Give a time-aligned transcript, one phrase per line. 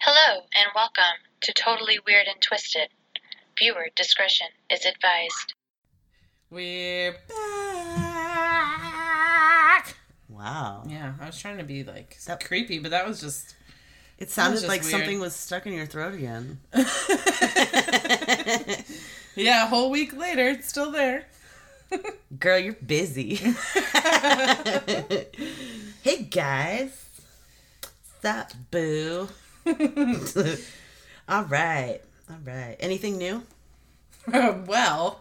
[0.00, 1.02] Hello and welcome
[1.42, 2.88] to Totally Weird and Twisted.
[3.58, 5.54] Viewer discretion is advised.
[6.50, 7.36] We're back.
[10.28, 10.84] Wow.
[10.88, 13.54] Yeah, I was trying to be like That- creepy, but that was just.
[14.18, 14.90] It sounded just like weird.
[14.92, 16.60] something was stuck in your throat again.
[19.34, 21.26] yeah, a whole week later, it's still there.
[22.38, 23.34] Girl, you're busy.
[26.02, 27.06] hey guys.
[28.22, 29.28] What's up, boo?
[31.28, 32.00] All right.
[32.28, 32.76] All right.
[32.80, 33.42] Anything new?
[34.66, 35.20] well,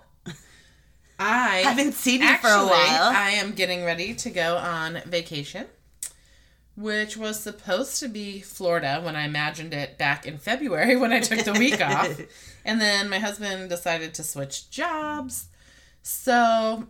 [1.20, 3.12] I Haven't seen you actually, for a while.
[3.16, 5.66] I am getting ready to go on vacation,
[6.76, 11.20] which was supposed to be Florida when I imagined it back in February when I
[11.20, 12.20] took the week off.
[12.64, 15.48] And then my husband decided to switch jobs.
[16.02, 16.88] So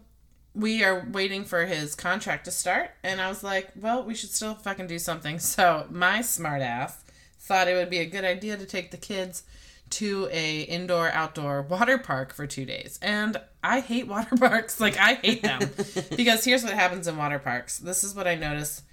[0.54, 2.92] we are waiting for his contract to start.
[3.04, 5.40] And I was like, well, we should still fucking do something.
[5.40, 7.04] So my smart ass
[7.50, 9.42] thought it would be a good idea to take the kids
[9.90, 13.00] to a indoor outdoor water park for two days.
[13.02, 14.80] And I hate water parks.
[14.80, 15.60] Like I hate them.
[16.16, 17.80] because here's what happens in water parks.
[17.80, 18.84] This is what I notice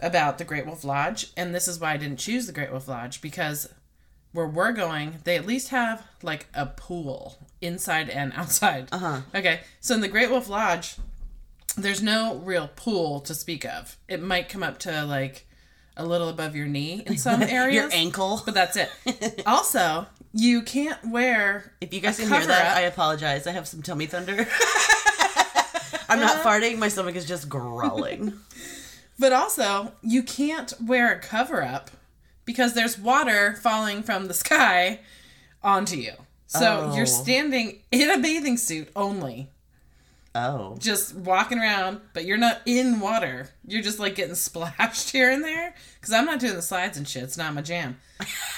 [0.00, 2.88] about the Great Wolf Lodge, and this is why I didn't choose the Great Wolf
[2.88, 3.72] Lodge because
[4.32, 8.88] where we're going, they at least have like a pool inside and outside.
[8.90, 9.20] Uh-huh.
[9.32, 10.96] Okay, so in the Great Wolf Lodge,
[11.76, 13.96] there's no real pool to speak of.
[14.08, 15.46] It might come up to like
[15.96, 18.42] a little above your knee in some areas, Your ankle.
[18.44, 18.90] but that's it.
[19.46, 22.76] also, you can't wear If you guys can hear that, cover-up.
[22.76, 23.46] I apologize.
[23.46, 24.46] I have some tummy thunder.
[26.08, 26.48] I'm not uh-huh.
[26.48, 26.78] farting.
[26.78, 28.34] My stomach is just growling.
[29.18, 31.90] But also, you can't wear a cover up
[32.44, 35.00] because there's water falling from the sky
[35.62, 36.12] onto you.
[36.46, 36.96] So Oh.
[36.96, 39.48] you're standing in a bathing suit only,
[40.34, 40.76] Oh.
[40.80, 43.48] just walking around, but you're not in water.
[43.66, 45.74] You're just like getting splashed here and there.
[46.00, 47.22] Because I'm not doing the slides and shit.
[47.22, 47.98] It's not my jam.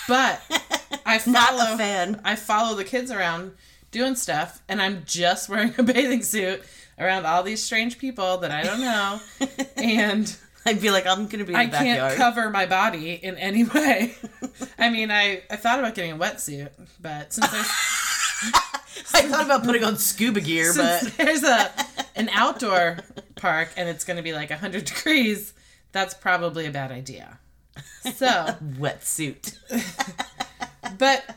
[0.08, 0.40] But
[1.06, 1.58] I follow.
[1.58, 2.20] Not a fan.
[2.24, 3.52] I follow the kids around
[3.90, 6.62] doing stuff, and I'm just wearing a bathing suit
[6.98, 9.20] around all these strange people that I don't know.
[9.76, 13.36] and I'd be like, I'm gonna be in the I can't cover my body in
[13.36, 14.14] any way.
[14.78, 16.70] I mean, I, I thought about getting a wetsuit,
[17.00, 17.70] but since there's
[19.14, 21.70] I thought about putting on scuba gear, since but there's a
[22.16, 22.98] an outdoor
[23.36, 25.52] park and it's going to be like 100 degrees,
[25.92, 27.38] that's probably a bad idea.
[28.14, 28.26] So,
[28.78, 29.56] wetsuit.
[30.98, 31.36] but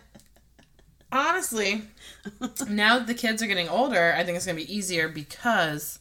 [1.11, 1.83] honestly,
[2.67, 5.99] now that the kids are getting older, I think it's going to be easier because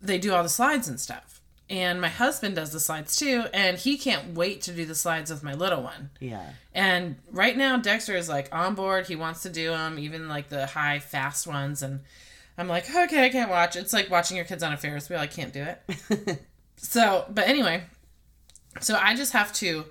[0.00, 1.33] they do all the slides and stuff.
[1.74, 5.28] And my husband does the slides too, and he can't wait to do the slides
[5.28, 6.10] with my little one.
[6.20, 6.50] Yeah.
[6.72, 9.08] And right now, Dexter is like on board.
[9.08, 11.82] He wants to do them, even like the high, fast ones.
[11.82, 12.02] And
[12.56, 13.74] I'm like, okay, I can't watch.
[13.74, 15.18] It's like watching your kids on a Ferris wheel.
[15.18, 16.44] I can't do it.
[16.76, 17.82] so, but anyway,
[18.80, 19.86] so I just have to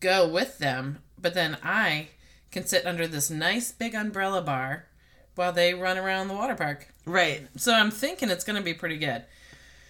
[0.00, 0.98] go with them.
[1.16, 2.08] But then I
[2.50, 4.86] can sit under this nice big umbrella bar
[5.36, 6.88] while they run around the water park.
[7.06, 7.46] Right.
[7.56, 9.22] So I'm thinking it's going to be pretty good.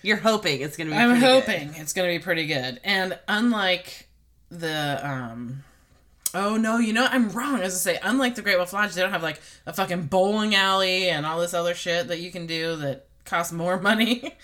[0.03, 0.97] You're hoping it's gonna be.
[0.97, 1.45] I'm pretty good.
[1.45, 2.81] hoping it's going to be pretty good.
[2.85, 4.09] And unlike
[4.51, 5.63] the um
[6.35, 7.61] oh no, you know I'm wrong.
[7.61, 10.55] As I say, unlike the Great Wolf Lodge, they don't have like a fucking bowling
[10.55, 14.35] alley and all this other shit that you can do that costs more money.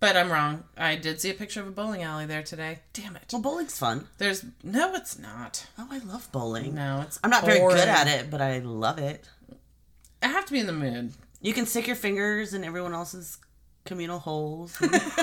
[0.00, 0.64] but I'm wrong.
[0.76, 2.80] I did see a picture of a bowling alley there today.
[2.92, 3.24] Damn it.
[3.32, 4.08] Well, bowling's fun.
[4.18, 5.66] There's no, it's not.
[5.78, 6.74] Oh, I love bowling.
[6.74, 7.20] No, it's.
[7.22, 9.28] I'm not very good at it, but I love it.
[10.22, 11.12] I have to be in the mood.
[11.40, 13.38] You can stick your fingers in everyone else's
[13.84, 14.80] communal holes,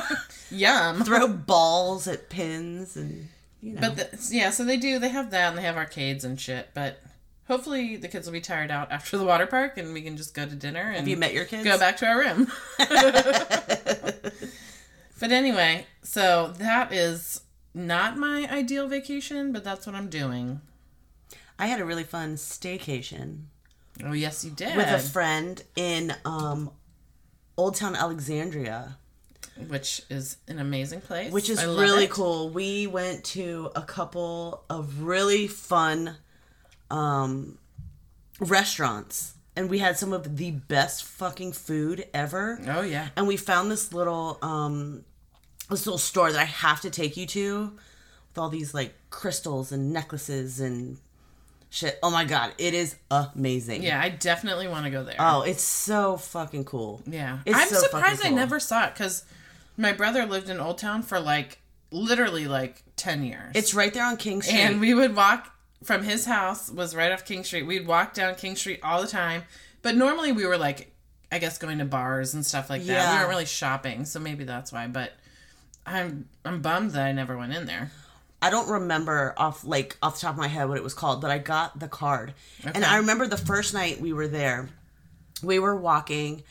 [0.51, 1.03] Yum.
[1.03, 3.27] throw balls at pins, and
[3.61, 3.81] you know.
[3.81, 4.99] But the, yeah, so they do.
[4.99, 6.69] They have that, and they have arcades and shit.
[6.73, 7.01] But
[7.47, 10.33] hopefully, the kids will be tired out after the water park, and we can just
[10.33, 11.63] go to dinner and have you met your kids?
[11.63, 12.47] go back to our room.
[15.19, 17.41] but anyway, so that is
[17.73, 20.61] not my ideal vacation, but that's what I'm doing.
[21.57, 23.43] I had a really fun staycation
[24.03, 24.77] Oh yes, you did.
[24.77, 26.71] with a friend in um,
[27.59, 28.97] Old Town Alexandria,
[29.67, 31.29] which is an amazing place.
[31.29, 32.09] which is really it.
[32.09, 32.49] cool.
[32.49, 36.15] We went to a couple of really fun
[36.89, 37.57] um,
[38.39, 42.61] restaurants, and we had some of the best fucking food ever.
[42.65, 43.09] Oh yeah.
[43.17, 45.03] and we found this little um
[45.69, 47.73] this little store that I have to take you to
[48.29, 50.97] with all these like crystals and necklaces and
[51.69, 51.97] shit.
[52.03, 53.83] Oh my god, it is amazing.
[53.83, 55.15] Yeah, I definitely want to go there.
[55.19, 57.01] Oh, it's so fucking cool.
[57.05, 57.39] Yeah.
[57.45, 59.23] It's I'm so surprised fucking I never saw it because
[59.77, 61.59] my brother lived in Old Town for like
[61.91, 63.51] literally like 10 years.
[63.55, 64.59] It's right there on King Street.
[64.59, 67.63] and we would walk from his house was right off King Street.
[67.63, 69.43] We'd walk down King Street all the time.
[69.81, 70.91] But normally we were like
[71.31, 72.87] I guess going to bars and stuff like that.
[72.87, 73.17] We Yeah.
[73.19, 75.13] weren't really shopping, so maybe that's why, but
[75.85, 77.91] I'm I'm bummed that I never went in there.
[78.41, 81.21] I don't remember off like off the top of my head what it was called,
[81.21, 82.33] but I got the card.
[82.63, 84.69] And I remember the first night we were there,
[85.43, 86.43] we were walking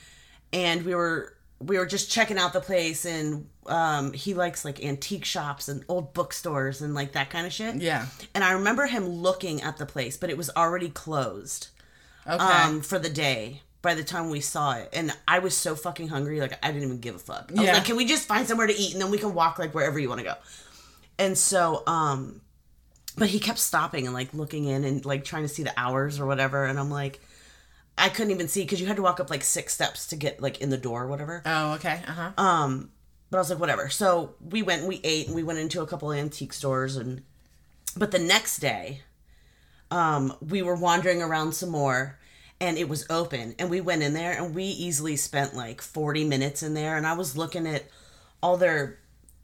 [0.52, 4.84] and we were we were just checking out the place and um he likes like
[4.84, 7.76] antique shops and old bookstores and like that kind of shit.
[7.76, 8.06] Yeah.
[8.34, 11.68] And I remember him looking at the place, but it was already closed
[12.26, 12.36] Okay.
[12.44, 16.08] um for the day by the time we saw it and i was so fucking
[16.08, 17.72] hungry like i didn't even give a fuck i was Yeah.
[17.74, 19.98] like can we just find somewhere to eat and then we can walk like wherever
[19.98, 20.34] you want to go
[21.18, 22.40] and so um
[23.16, 26.20] but he kept stopping and like looking in and like trying to see the hours
[26.20, 26.64] or whatever.
[26.64, 27.20] And i'm like
[27.96, 30.40] i couldn't even see because you had to walk up like six steps to get
[30.40, 31.42] like in the door or whatever.
[31.44, 32.00] Oh, okay.
[32.06, 32.32] Uh huh.
[32.42, 32.90] um
[33.30, 33.88] but i was like whatever.
[33.88, 36.96] So we went and we ate and we went into a couple of antique stores
[36.96, 37.22] and
[37.96, 39.02] but the next day
[39.90, 42.18] um we were wandering around some more
[42.60, 43.54] and it was open.
[43.58, 46.96] And we went in there and we easily spent like 40 minutes in there.
[46.96, 47.84] And i was looking at
[48.42, 48.98] all their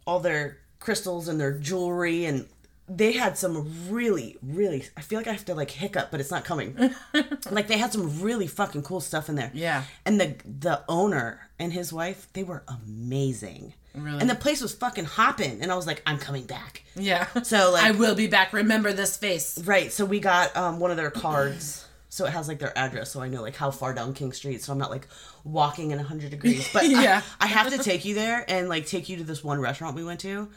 [0.06, 2.46] all their crystals and their jewelry and
[2.86, 3.54] they had some
[3.90, 6.76] really really i feel like i have to like hiccup but it's not coming
[7.50, 9.84] like they had some really fucking cool stuff in there Yeah.
[10.04, 14.20] and the the owner and his wife they were amazing Really?
[14.20, 17.26] and the place was fucking hopping and i was like i'm coming back Yeah.
[17.42, 18.52] so like I will be back.
[18.52, 19.58] Remember this face.
[19.64, 23.10] right so we got um one of their cards so it has like their address
[23.12, 25.06] so i know like how far down king street so i'm not like
[25.44, 27.22] walking in 100 degrees but Yeah.
[27.40, 29.96] I, I have to take you there and like take you to this one restaurant
[29.96, 30.48] we went to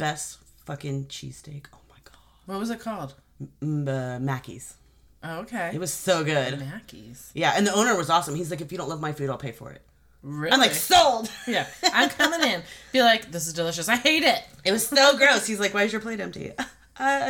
[0.00, 2.16] best fucking cheesesteak oh my god
[2.46, 3.14] What was it called?
[3.62, 4.74] mm, uh, mackey's
[5.22, 5.70] Oh, okay.
[5.74, 7.30] it was so good Mackey's.
[7.34, 9.36] yeah and the owner was awesome he's like if you don't love my food i'll
[9.48, 9.82] pay for it
[10.22, 10.52] Really?
[10.52, 11.66] i'm like sold yeah.
[11.94, 12.62] I'm coming in.
[12.92, 13.88] Be like, this is delicious.
[13.88, 15.46] I hate it It was so gross.
[15.46, 16.52] He's like, "Why is your plate empty?"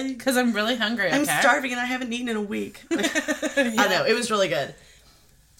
[0.08, 1.08] Because I'm really hungry.
[1.12, 2.82] I'm starving and I haven't eaten in a week.
[2.90, 4.74] I know it was really good,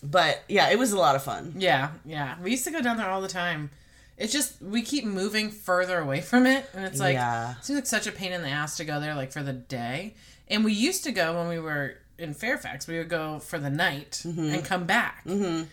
[0.02, 1.54] but yeah, it was a lot of fun.
[1.56, 2.34] Yeah, yeah.
[2.42, 3.70] We used to go down there all the time.
[4.20, 7.52] It's just we keep moving further away from it, and it's like Yeah.
[7.58, 9.54] it seems like such a pain in the ass to go there like for the
[9.54, 10.14] day.
[10.46, 12.86] And we used to go when we were in Fairfax.
[12.86, 14.52] We would go for the night mm-hmm.
[14.52, 15.24] and come back.
[15.24, 15.64] Mm-hmm.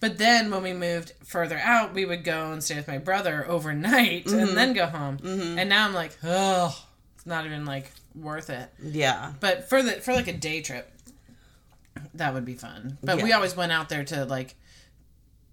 [0.00, 3.46] But then when we moved further out, we would go and stay with my brother
[3.46, 4.54] overnight and mm-hmm.
[4.54, 5.18] then go home.
[5.18, 5.58] Mm-hmm.
[5.58, 6.74] And now I'm like, oh,
[7.16, 8.70] it's not even like worth it.
[8.82, 10.90] Yeah, But for the for like a day trip,
[12.14, 12.96] that would be fun.
[13.02, 14.56] But we always went out there to like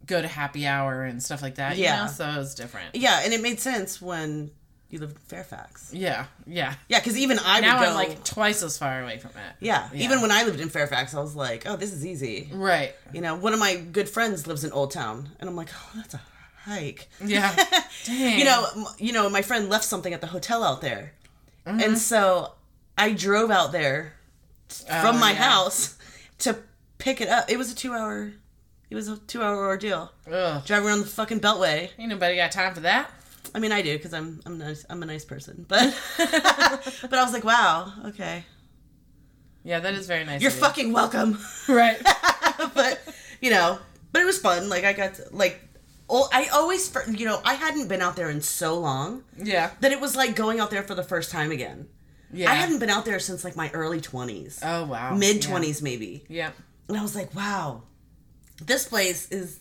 [0.08, 1.78] go to happy hour and stuff like that.
[1.78, 2.12] Yeah, you know?
[2.12, 2.96] so it was different.
[2.96, 4.52] yeah, and it made sense when
[4.90, 5.92] you lived in Fairfax.
[5.94, 6.74] Yeah, yeah.
[6.88, 7.90] Yeah, because even I Now would go.
[7.92, 9.56] I'm like twice as far away from it.
[9.60, 10.06] yeah, Yeah.
[10.06, 12.94] even when I lived in Fairfax, I was like, "Oh, this is easy." Right.
[13.14, 15.90] You know, one of my good friends lives in Old Town, and I'm like, "Oh,
[15.98, 16.22] that's a
[16.64, 17.54] hike." Yeah.
[18.06, 18.40] Dang.
[18.40, 18.66] you know,
[18.98, 21.14] you know, my friend left something at the hotel out there,
[21.66, 21.82] Mm-hmm.
[21.82, 22.54] and so
[22.98, 24.14] I drove out there
[24.70, 25.50] from Oh, my yeah.
[25.52, 25.98] house
[26.40, 26.58] to
[26.98, 27.50] pick it up.
[27.52, 28.32] It was a two hour.
[28.90, 30.12] It was a two hour ordeal.
[30.32, 30.66] Ugh.
[30.66, 31.90] Driving around the fucking beltway.
[32.00, 33.12] Ain't nobody got time for that.
[33.56, 34.86] I mean, I do because I'm I'm nice.
[34.90, 38.46] I'm a nice person, but but I was like, wow, okay,
[39.64, 40.42] Yeah, that is very nice.
[40.42, 40.62] you're of you.
[40.64, 41.38] fucking welcome.
[41.70, 41.98] right.
[42.74, 43.00] but
[43.42, 43.80] you know,
[44.12, 44.70] but it was fun.
[44.70, 45.62] Like I got to, like,
[46.10, 49.72] oh, I always you know I hadn't been out there in so long Yeah.
[49.82, 51.88] that it was like going out there for the first time again.
[52.32, 52.52] Yeah.
[52.52, 55.14] I hadn't been out there since like my early 20s, Oh wow.
[55.16, 56.26] mid 20s maybe.
[56.28, 56.52] Yeah.
[56.90, 57.84] And I was like, wow,
[58.62, 59.60] this place is.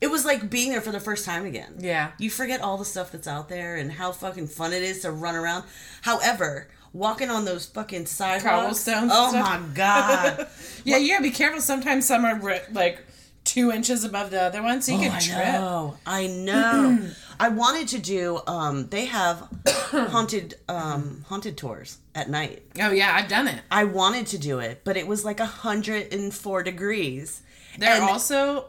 [0.00, 1.76] It was like being there for the first time again.
[1.78, 2.10] Yeah.
[2.18, 5.10] You forget all the stuff that's out there and how fucking fun it is to
[5.10, 5.64] run around.
[6.02, 8.84] However, walking on those fucking sidewalks.
[8.84, 10.46] Cobblestones Oh my god.
[10.84, 11.62] Yeah, you gotta be careful.
[11.62, 12.38] Sometimes some are
[12.72, 12.98] like
[13.44, 15.38] two inches above the other one, so you Oh, can I trip.
[15.60, 15.96] know.
[16.06, 17.08] I know.
[17.40, 18.40] I wanted to do.
[18.46, 19.48] Um, they have
[19.90, 22.62] haunted um, haunted tours at night.
[22.78, 23.60] Oh yeah, I've done it.
[23.70, 27.40] I wanted to do it, but it was like hundred and four degrees.
[27.78, 28.66] They're And- also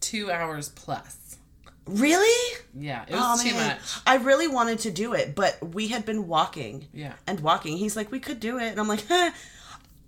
[0.00, 1.16] two hours plus.
[1.86, 2.58] Really?
[2.74, 3.80] Yeah, it was Oh too man, much.
[4.06, 6.86] I really wanted to do it, but we had been walking.
[6.92, 7.14] Yeah.
[7.26, 7.78] And walking.
[7.78, 9.30] He's like, we could do it, and I'm like, huh.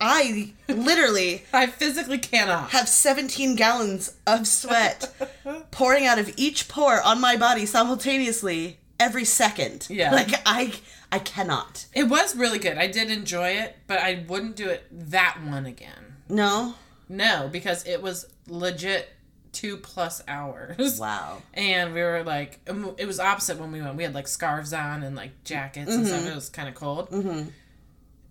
[0.02, 2.71] I literally I physically cannot.
[2.71, 5.12] have 17 gallons of sweat
[5.71, 9.87] pouring out of each pore on my body simultaneously every second.
[9.90, 10.11] Yeah.
[10.14, 10.73] Like I
[11.12, 11.87] I cannot.
[11.95, 12.78] It was really good.
[12.78, 16.16] I did enjoy it, but I wouldn't do it that one again.
[16.30, 16.76] No.
[17.11, 19.09] No, because it was legit
[19.52, 20.99] two plus hours.
[21.00, 21.43] Wow.
[21.55, 23.97] And we were like, um, it was opposite when we went.
[23.97, 26.17] We had like scarves on and like jackets and Mm-hmm.
[26.17, 26.31] stuff.
[26.31, 27.11] It was kind of cold.
[27.11, 27.49] Mm-hmm.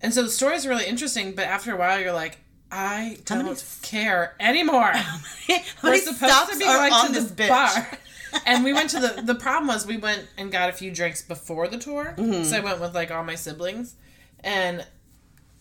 [0.00, 2.38] And so the story's really interesting, but after a while, you're like,
[2.72, 4.92] I don't care anymore.
[5.82, 7.90] We're supposed to be going to this bar.
[8.46, 11.20] and we went to the the problem was we went and got a few drinks
[11.20, 12.14] before the tour.
[12.16, 12.44] Mm-hmm.
[12.44, 13.96] So I went with like all my siblings.
[14.42, 14.86] And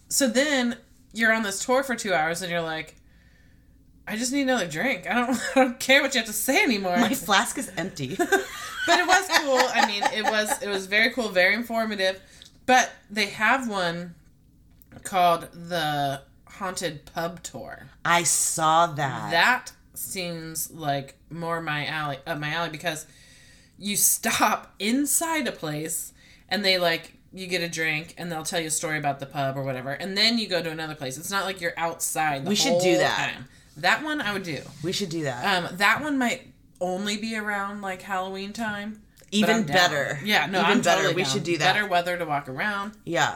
[0.08, 0.78] so then
[1.12, 2.96] you're on this tour for two hours and you're like,
[4.10, 5.08] I just need another drink.
[5.10, 6.98] I don't I don't care what you have to say anymore.
[6.98, 8.16] My flask is empty.
[8.18, 9.62] but it was cool.
[9.74, 12.20] I mean, it was it was very cool, very informative.
[12.66, 14.16] But they have one
[15.04, 17.88] called the Haunted Pub Tour.
[18.04, 19.32] I saw that.
[19.32, 23.06] That seems like more my alley up my alley because
[23.78, 26.14] you stop inside a place
[26.48, 29.26] and they like you get a drink and they'll tell you a story about the
[29.26, 31.18] pub or whatever and then you go to another place.
[31.18, 32.46] It's not like you're outside.
[32.46, 33.34] The We should do that.
[33.34, 33.46] Time.
[33.78, 34.60] That one I would do.
[34.84, 35.64] we should do that.
[35.64, 36.48] Um, that one might
[36.82, 39.02] only be around like Halloween time.
[39.32, 40.20] Even better.
[40.24, 41.02] Yeah, no, Even I'm better.
[41.04, 41.32] totally We down.
[41.32, 41.74] should do that.
[41.74, 42.94] Better weather to walk around.
[43.06, 43.36] Yeah.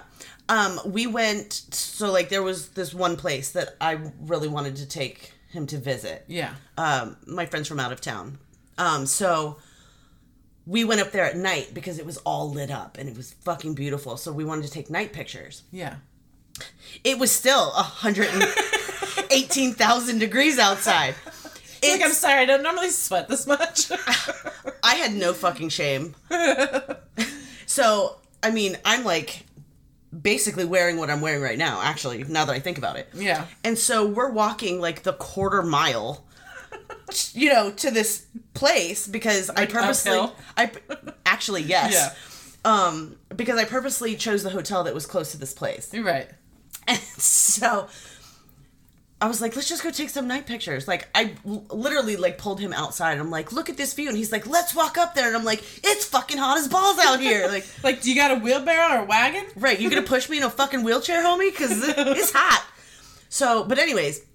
[0.50, 4.88] Um, we went so like there was this one place that I really wanted to
[4.88, 6.26] take him to visit.
[6.28, 6.56] Yeah.
[6.78, 8.40] Um, my friends from out of town.
[8.78, 9.58] Um, so
[10.66, 13.34] we went up there at night because it was all lit up and it was
[13.44, 14.18] fucking beautiful.
[14.18, 15.62] So we wanted to take night pictures.
[15.72, 15.98] Yeah.
[17.04, 18.42] It was still a hundred and
[19.34, 21.16] eighteen thousand degrees outside.
[21.84, 23.92] Like, I'm sorry, I don't normally sweat this much.
[24.84, 26.16] I had no fucking shame.
[27.66, 29.46] so I mean, I'm like
[30.22, 31.82] basically wearing what I'm wearing right now.
[31.82, 33.10] Actually, now that I think about it.
[33.14, 33.46] yeah.
[33.64, 36.24] And so we're walking like the quarter mile,
[37.34, 40.36] you know, to this place because I purposely, uphill?
[40.56, 40.72] I
[41.26, 42.72] actually yes, Yeah.
[42.72, 46.30] um, because I purposely chose the hotel that was close to this place, You're right.
[46.88, 47.88] and so
[49.24, 50.86] I was like, let's just go take some night pictures.
[50.86, 53.18] Like I l- literally like pulled him outside.
[53.20, 55.46] I'm like, look at this view, and he's like, let's walk up there, and I'm
[55.46, 57.66] like, it's fucking hot as balls out here, like.
[57.84, 59.46] Like, do you got a wheelbarrow or a wagon?
[59.56, 61.52] Right, you gonna push me in a fucking wheelchair, homie?
[61.52, 62.66] Because it's hot.
[63.30, 64.26] So, but anyways,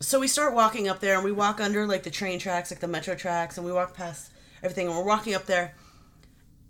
[0.00, 2.80] so we start walking up there, and we walk under like the train tracks, like
[2.80, 4.30] the metro tracks, and we walk past
[4.62, 5.74] everything, and we're walking up there,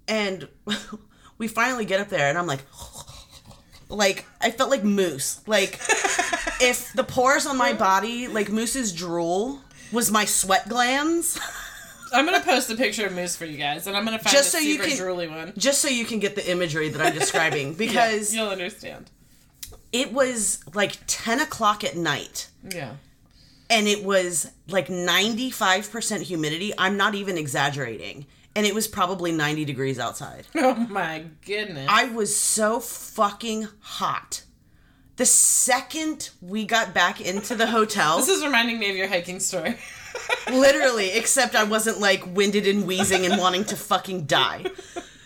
[0.07, 0.49] and
[1.39, 2.65] we finally get up there, and I'm like,
[3.89, 5.81] like I felt like moose, like
[6.61, 9.61] if the pores on my body, like moose's drool,
[9.93, 11.39] was my sweat glands.
[12.13, 14.49] I'm gonna post a picture of Moose for you guys, and I'm gonna find Just
[14.55, 15.53] a so you can- drooly one.
[15.57, 19.11] Just so you can get the imagery that I'm describing, because Yeah, you'll understand.
[19.93, 22.93] it was like 10 o'clock at night Yeah.
[23.69, 26.73] and it was like 95% humidity.
[26.79, 28.27] I'm not even exaggerating.
[28.57, 30.47] And it was probably 90 degrees outside.
[30.57, 31.87] Oh my goodness.
[31.89, 34.43] I was so fucking hot.
[35.19, 39.41] The second we got back into the hotel, this is reminding me of your hiking
[39.41, 39.77] story.
[40.51, 44.67] literally, except I wasn't like winded and wheezing and wanting to fucking die.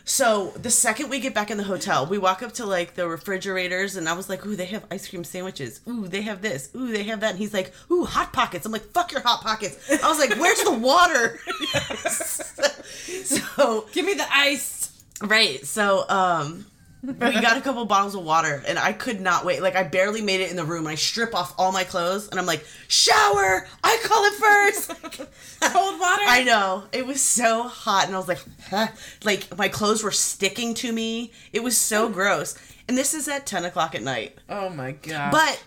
[0.04, 3.06] So the second we get back in the hotel, we walk up to like the
[3.06, 5.80] refrigerators, and I was like, "Ooh, they have ice cream sandwiches.
[5.86, 6.70] Ooh, they have this.
[6.74, 9.42] Ooh, they have that." And he's like, "Ooh, hot pockets." I'm like, "Fuck your hot
[9.42, 11.38] pockets." I was like, "Where's the water?"
[13.24, 15.04] so Give me the ice.
[15.22, 16.64] right, so um,
[17.02, 19.60] we got a couple bottles of water, and I could not wait.
[19.62, 22.28] Like I barely made it in the room, and I strip off all my clothes,
[22.28, 23.66] and I'm like, "Shower!
[23.82, 24.88] I call it first.
[25.60, 26.22] Cold water.
[26.26, 26.84] I know.
[26.92, 28.88] It was so hot and I was like, huh?
[29.24, 31.32] like my clothes were sticking to me.
[31.52, 32.56] It was so gross.
[32.88, 34.36] And this is at 10 o'clock at night.
[34.48, 35.30] Oh my god.
[35.30, 35.62] But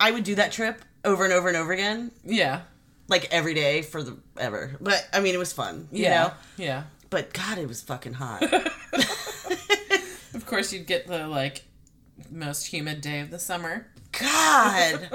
[0.00, 2.62] I would do that trip over and over and over again, yeah.
[3.08, 4.76] like every day for the ever.
[4.80, 6.22] But I mean, it was fun, you Yeah.
[6.22, 6.32] know?
[6.56, 6.82] Yeah.
[7.10, 8.42] But God, it was fucking hot.
[10.52, 11.62] Of course, you'd get the like
[12.30, 13.86] most humid day of the summer.
[14.20, 15.08] God.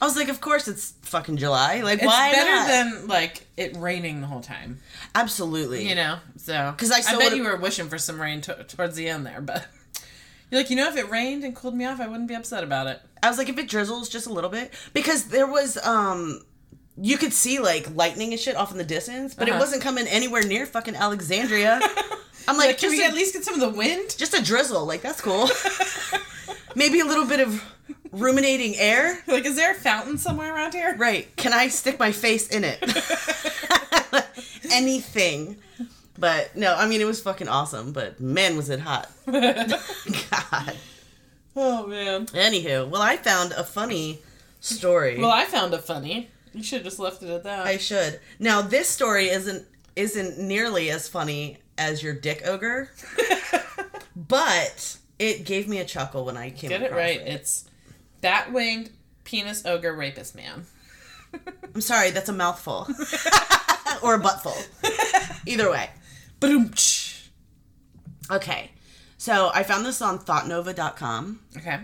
[0.00, 1.82] I was like, of course it's fucking July.
[1.82, 2.68] Like, It's why better not?
[2.68, 4.78] than like it raining the whole time.
[5.14, 5.86] Absolutely.
[5.86, 6.20] You know.
[6.38, 9.26] so because I still bet you were wishing for some rain to towards the end
[9.26, 9.66] there, but
[10.50, 12.64] you're like, you know, if it rained and cooled me off, I wouldn't be upset
[12.64, 12.98] about it.
[13.22, 16.40] I was like, if it drizzles just a little bit, because there was, um,
[16.96, 19.60] you could see like lightning and shit off in the distance, but it Uh-huh.
[19.60, 21.78] wasn't coming anywhere near fucking Alexandria.
[22.48, 24.16] I'm like, Like, can we a, at least get some of the wind?
[24.16, 25.48] just a drizzle, like that's cool.
[26.74, 27.62] Maybe a little bit of
[28.10, 29.18] ruminating air.
[29.26, 30.94] Like, is there a fountain somewhere around here?
[30.96, 31.34] Right?
[31.36, 32.82] Can I stick my face in it?
[34.72, 35.56] Anything.
[36.18, 37.92] But no, I mean it was fucking awesome.
[37.92, 39.10] But man, was it hot.
[39.26, 40.76] God.
[41.54, 42.26] Oh man.
[42.26, 44.20] Anywho, well, I found a funny
[44.60, 45.18] story.
[45.18, 46.30] Well, I found a funny.
[46.54, 47.66] You should have just left it at that.
[47.66, 48.20] I should.
[48.38, 52.90] Now this story isn't isn't nearly as funny as your dick ogre,
[54.16, 56.70] but it gave me a chuckle when I came.
[56.70, 57.20] Get it right.
[57.20, 57.64] It's
[58.20, 58.90] bat winged
[59.24, 60.66] penis ogre rapist man.
[61.74, 62.88] I'm sorry, that's a mouthful
[64.02, 64.54] or a buttful.
[65.46, 65.90] Either way.
[66.40, 66.72] Boom.
[68.30, 68.70] Okay.
[69.18, 71.40] So I found this on thoughtnova.com.
[71.56, 71.80] Okay.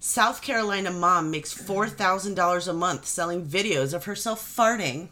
[0.00, 5.08] South Carolina mom makes $4,000 a month selling videos of herself farting.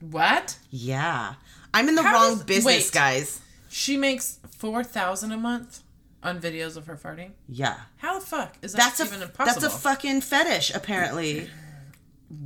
[0.00, 0.58] What?
[0.70, 1.34] Yeah.
[1.72, 2.92] I'm in the How wrong does- business, wait.
[2.92, 3.40] guys.
[3.76, 5.82] She makes four thousand a month
[6.22, 7.32] on videos of her farting.
[7.48, 7.74] Yeah.
[7.96, 9.60] How the fuck is that That's a even impossible?
[9.62, 11.48] that's a fucking fetish apparently.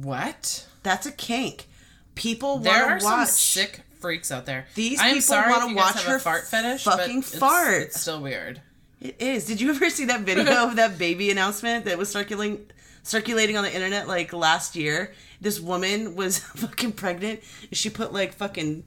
[0.00, 0.66] what?
[0.82, 1.68] That's a kink.
[2.14, 4.68] People want to some watch sick freaks out there.
[4.74, 5.36] These I am people
[5.68, 7.92] you guys watch her fart fetish, fucking but it's farts.
[7.98, 8.62] Still weird.
[8.98, 9.44] It is.
[9.44, 12.64] Did you ever see that video of that baby announcement that was circulating
[13.02, 15.12] circulating on the internet like last year?
[15.42, 17.40] This woman was fucking pregnant.
[17.72, 18.84] She put like fucking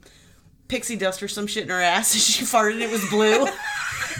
[0.72, 3.46] pixie dust or some shit in her ass and she farted and it was blue.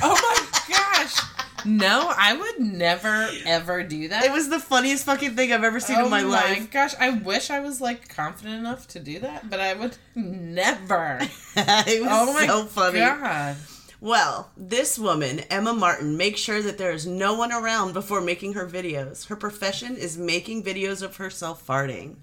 [0.04, 1.20] Oh my gosh.
[1.64, 4.24] No, I would never ever do that.
[4.24, 6.58] it was the funniest fucking thing I've ever seen oh in my, life.
[6.60, 9.96] my gosh, I wish I was like confident enough to do that, but I would
[10.16, 11.18] never.
[11.56, 12.98] it was Oh my so funny.
[12.98, 13.56] god.
[14.00, 18.54] Well, this woman, Emma Martin, makes sure that there is no one around before making
[18.54, 19.28] her videos.
[19.28, 22.16] Her profession is making videos of herself farting.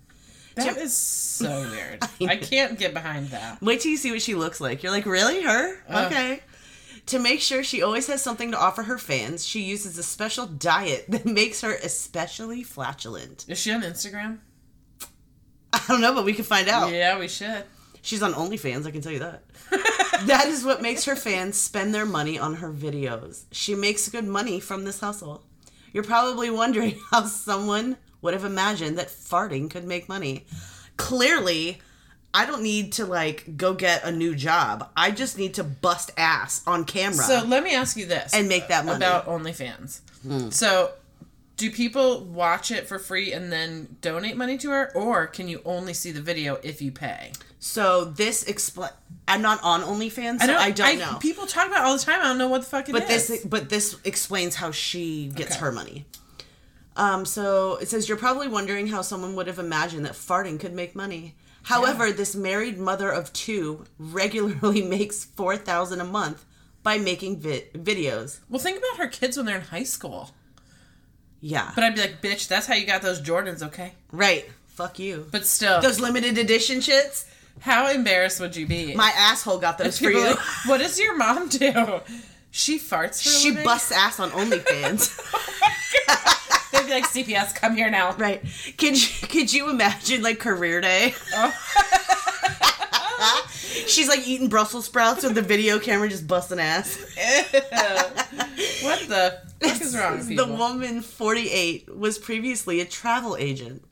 [0.65, 2.03] That is so weird.
[2.29, 3.61] I can't get behind that.
[3.61, 4.83] Wait till you see what she looks like.
[4.83, 5.41] You're like, really?
[5.43, 5.75] Her?
[5.89, 6.05] Oh.
[6.05, 6.41] Okay.
[7.07, 10.45] To make sure she always has something to offer her fans, she uses a special
[10.45, 13.45] diet that makes her especially flatulent.
[13.47, 14.39] Is she on Instagram?
[15.73, 16.91] I don't know, but we can find out.
[16.91, 17.63] Yeah, we should.
[18.01, 19.43] She's on OnlyFans, I can tell you that.
[20.27, 23.43] that is what makes her fans spend their money on her videos.
[23.51, 25.43] She makes good money from this hustle.
[25.91, 30.45] You're probably wondering how someone would have imagined that farting could make money.
[30.97, 31.79] Clearly,
[32.33, 34.89] I don't need to like go get a new job.
[34.95, 38.47] I just need to bust ass on camera So let me ask you this and
[38.47, 38.97] make that money.
[38.97, 40.01] about OnlyFans.
[40.53, 40.91] So,
[41.55, 45.61] do people watch it for free and then donate money to her, or can you
[45.65, 47.31] only see the video if you pay?
[47.61, 48.89] so this explain.
[49.27, 51.17] I'm not on OnlyFans, so I don't, know.
[51.19, 52.21] People talk about it all the time.
[52.21, 52.99] I don't know what the fuck it is.
[53.01, 55.59] but this but this explains how she gets Okay.
[55.59, 56.05] her money.
[56.99, 60.73] Um, so it says you're probably wondering how someone would have imagined that farting could
[60.73, 61.35] make money.
[61.63, 66.45] However, this married mother of two regularly makes four thousand a month
[66.83, 68.39] by making vi- videos.
[68.49, 70.31] well, think about her kids when they're in high school.
[71.41, 73.93] Yeah, But I'd be like, bitch, that's how you got those Jordans, okay?
[74.11, 74.45] right.
[74.67, 75.27] Fuck you.
[75.31, 77.25] But still, Those limited edition shits.
[77.61, 78.93] how embarrassed would you be?
[78.95, 80.21] My asshole got those for you.
[80.25, 81.99] like, what does your mom do?
[82.51, 83.63] She farts for She living?
[83.65, 85.17] busts ass on OnlyFans.
[85.21, 86.38] They'd
[86.89, 88.13] be like, CPS, come here now.
[88.15, 88.41] right?
[88.77, 91.13] Could you, could you imagine like career day?
[91.33, 91.55] Oh.
[93.87, 96.97] She's like eating Brussels sprouts with the video camera just busting ass.
[98.81, 103.83] What the fuck is wrong with The woman, 48, was previously a travel agent.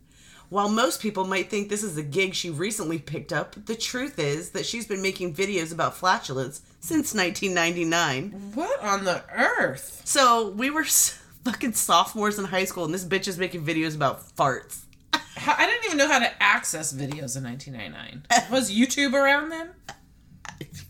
[0.50, 4.18] While most people might think this is a gig she recently picked up, the truth
[4.18, 8.54] is that she's been making videos about flatulence since 1999.
[8.56, 10.02] what on the earth?
[10.06, 13.96] So we were s- fucking sophomores in high school, and this bitch is making videos
[13.96, 14.84] about farts.
[15.14, 18.24] I didn't even know how to access videos in 1999.
[18.52, 19.70] Was YouTube around then?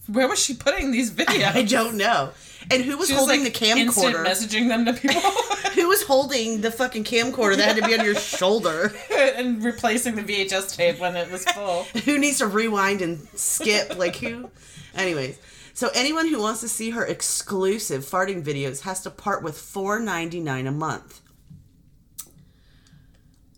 [0.08, 1.54] Where was she putting these videos?
[1.54, 2.32] I don't know.
[2.72, 4.26] And who was was holding like the camcorder?
[4.26, 5.20] messaging them to people
[5.74, 8.94] Who was holding the fucking camcorder that had to be on your shoulder?
[9.36, 11.84] and replacing the VHS tape when it was full.
[12.06, 13.98] who needs to rewind and skip?
[13.98, 14.50] Like who?
[14.96, 15.38] Anyways,
[15.78, 20.00] so anyone who wants to see her exclusive farting videos has to part with four
[20.00, 21.22] ninety nine a month.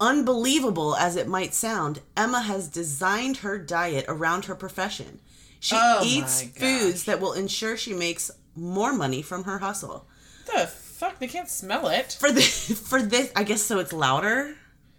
[0.01, 5.21] Unbelievable as it might sound, Emma has designed her diet around her profession.
[5.61, 10.05] She Oh eats foods that will ensure she makes more money from her hustle.
[10.53, 11.19] the fuck?
[11.19, 12.17] They can't smell it.
[12.19, 13.79] For this, for this, I guess so.
[13.79, 14.55] It's louder,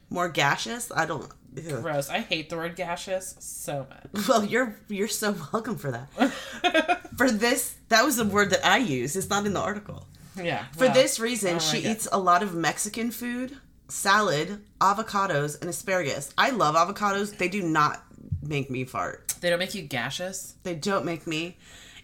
[0.09, 0.91] more gaseous.
[0.97, 1.31] I don't.
[1.57, 1.83] Ugh.
[1.83, 2.09] Gross.
[2.09, 4.27] I hate the word gaseous so much.
[4.29, 7.11] Well, you're you're so welcome for that.
[7.17, 9.17] for this, that was the word that I used.
[9.17, 10.07] It's not in the article.
[10.37, 10.65] Yeah.
[10.73, 11.91] For well, this reason, oh she God.
[11.91, 13.57] eats a lot of Mexican food,
[13.89, 16.33] salad, avocados, and asparagus.
[16.39, 17.37] I love avocados.
[17.37, 18.03] They do not
[18.43, 19.35] make me fart.
[19.41, 20.55] They don't make you gaseous.
[20.63, 21.57] They don't make me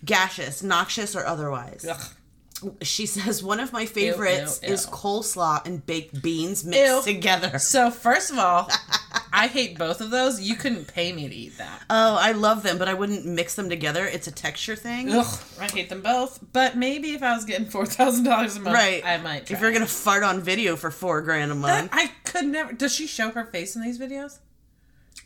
[0.04, 1.86] gaseous, noxious, or otherwise.
[1.88, 2.00] Ugh.
[2.80, 4.92] She says one of my favorites ew, is ew.
[4.92, 7.14] coleslaw and baked beans mixed Ew.
[7.14, 7.58] together.
[7.58, 8.70] So first of all,
[9.36, 10.40] I hate both of those.
[10.40, 11.84] You couldn't pay me to eat that.
[11.90, 14.06] Oh, I love them, but I wouldn't mix them together.
[14.06, 15.10] It's a texture thing.
[15.12, 16.40] Ugh, I hate them both.
[16.52, 19.04] But maybe if I was getting four thousand dollars a month, Right.
[19.04, 19.46] I might.
[19.46, 19.56] Try.
[19.56, 22.72] If you're gonna fart on video for four grand a month, I could never.
[22.72, 24.38] Does she show her face in these videos?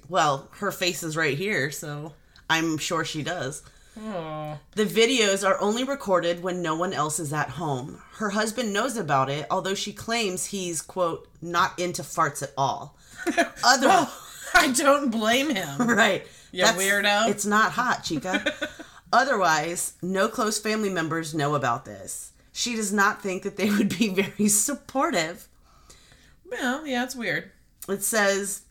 [0.09, 2.14] well, her face is right here, so
[2.49, 3.62] I'm sure she does.
[4.01, 8.01] Oh, The videos are only recorded when no one else is at home.
[8.14, 12.96] Her husband knows about it, although she claims he's quote not into farts at all.
[13.64, 14.09] Other
[14.54, 15.78] I don't blame him.
[15.88, 17.28] right, You That's- weirdo.
[17.28, 18.44] It's not hot, chica.
[19.12, 22.33] Otherwise, no close family members know about this.
[22.52, 25.48] She does not think that they would be very supportive.
[26.50, 27.50] Well, yeah, it's weird.
[27.88, 28.62] It says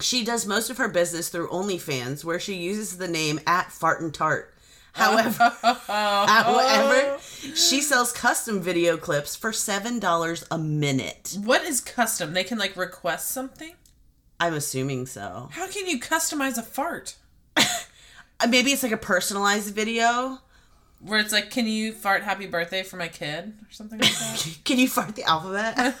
[0.00, 4.00] she does most of her business through OnlyFans, where she uses the name at Fart
[4.00, 4.52] and Tart.
[4.92, 5.52] However,
[5.86, 7.18] however,
[7.54, 11.36] she sells custom video clips for seven dollars a minute.
[11.42, 12.34] What is custom?
[12.34, 13.74] They can like request something.
[14.38, 15.48] I'm assuming so.
[15.52, 17.16] How can you customize a fart?
[18.48, 20.38] Maybe it's like a personalized video.
[21.00, 24.58] Where it's like, can you fart happy birthday for my kid or something like that?
[24.64, 25.96] Can you fart the alphabet?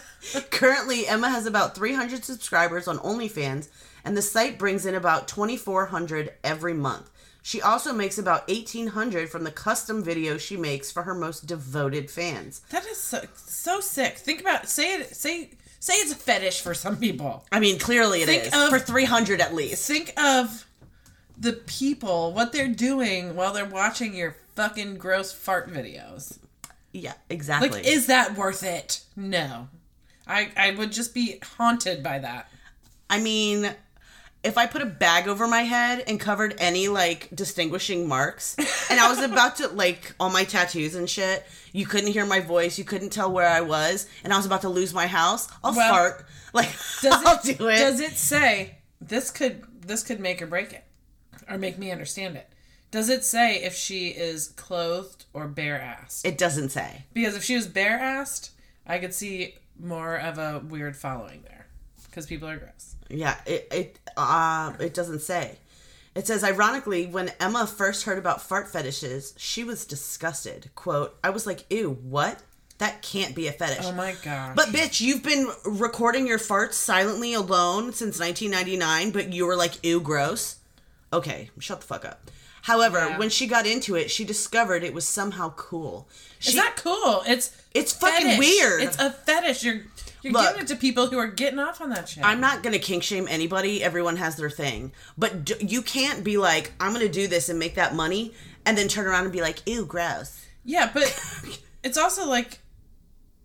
[0.52, 3.68] Currently, Emma has about 300 subscribers on OnlyFans,
[4.04, 7.10] and the site brings in about 2,400 every month.
[7.44, 12.08] She also makes about 1,800 from the custom videos she makes for her most devoted
[12.10, 12.60] fans.
[12.70, 14.16] that is so so sick.
[14.18, 15.50] Think about say it say
[15.80, 17.44] say it's a fetish for some people.
[17.50, 19.86] I mean, clearly it is Think of- for 300 at least.
[19.88, 20.66] Think of
[21.36, 26.38] the people, what they're doing while they're watching your fucking gross fart videos.
[26.92, 27.70] Yeah, exactly.
[27.70, 29.00] Like, is that worth it?
[29.16, 29.68] No.
[30.28, 32.48] I I would just be haunted by that.
[33.10, 33.74] I mean,
[34.44, 38.56] if I put a bag over my head and covered any like distinguishing marks,
[38.90, 42.40] and I was about to like all my tattoos and shit, you couldn't hear my
[42.40, 45.48] voice, you couldn't tell where I was, and I was about to lose my house,
[45.62, 46.26] I'll Well, fart.
[46.52, 46.70] Like,
[47.02, 47.76] Does I'll it, do it.
[47.78, 50.84] Does it say this could this could make or break it,
[51.48, 52.48] or make me understand it?
[52.90, 56.26] Does it say if she is clothed or bare assed?
[56.26, 57.04] it doesn't say.
[57.14, 58.50] Because if she was bare assed,
[58.86, 61.66] I could see more of a weird following there,
[62.10, 62.96] because people are gross.
[63.12, 65.58] Yeah, it it uh it doesn't say.
[66.14, 70.70] It says ironically, when Emma first heard about fart fetishes, she was disgusted.
[70.74, 72.42] Quote, I was like, ew, what?
[72.78, 73.84] That can't be a fetish.
[73.86, 74.56] Oh my god!
[74.56, 79.84] But bitch, you've been recording your farts silently alone since 1999, but you were like,
[79.84, 80.56] ew, gross.
[81.12, 82.30] Okay, shut the fuck up.
[82.62, 83.18] However, Yeah.
[83.18, 86.08] when she got into it, she discovered it was somehow cool.
[86.38, 87.22] She, Is that cool?
[87.26, 88.82] It's It's fucking weird.
[88.82, 89.62] It's a fetish.
[89.64, 89.82] You're
[90.22, 90.46] you're Look.
[90.48, 92.24] giving it to people who are getting off on that shit.
[92.24, 93.82] I'm not gonna kink shame anybody.
[93.82, 97.58] Everyone has their thing, but d- you can't be like, I'm gonna do this and
[97.58, 98.32] make that money,
[98.64, 100.46] and then turn around and be like, ew, gross.
[100.64, 101.02] Yeah, but
[101.82, 102.60] it's also like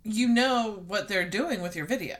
[0.04, 2.16] you know what they're doing with your video.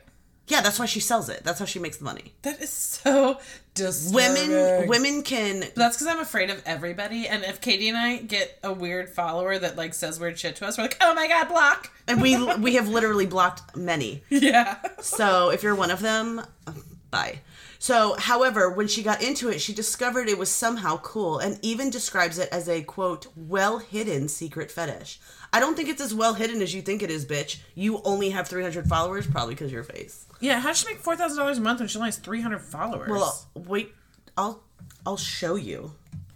[0.48, 1.44] Yeah, that's why she sells it.
[1.44, 2.34] That's how she makes the money.
[2.44, 3.40] That is so
[3.74, 4.50] disturbing.
[4.50, 5.66] Women, women can.
[5.76, 7.28] That's because I'm afraid of everybody.
[7.28, 10.66] And if Katie and I get a weird follower that like says weird shit to
[10.66, 11.92] us, we're like, oh my god, block.
[12.08, 14.24] And we we have literally blocked many.
[14.30, 14.78] Yeah.
[15.02, 17.40] So if you're one of them, um, bye.
[17.80, 21.90] So, however, when she got into it, she discovered it was somehow cool and even
[21.90, 25.20] describes it as a quote, well hidden secret fetish.
[25.54, 27.60] I don't think it's as well hidden as you think it is, bitch.
[27.76, 30.27] You only have 300 followers, probably because your face.
[30.40, 30.60] Yeah.
[30.60, 32.60] How does she make four thousand dollars a month when she only has three hundred
[32.60, 33.10] followers?
[33.10, 33.94] Well, wait,
[34.38, 34.64] I'll
[35.06, 35.94] I'll show you.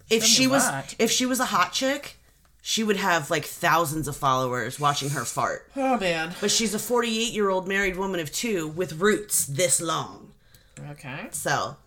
[0.10, 0.96] If Show she was what?
[1.00, 2.18] if she was a hot chick,
[2.62, 5.70] she would have like thousands of followers watching her fart.
[5.76, 6.34] oh man.
[6.42, 10.32] But she's a 48 year old married woman of two with roots this long.
[10.92, 11.28] Okay.
[11.32, 11.78] So,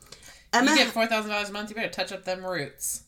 [0.54, 1.68] You Emma, get four thousand dollars a month.
[1.70, 3.02] You better touch up them roots.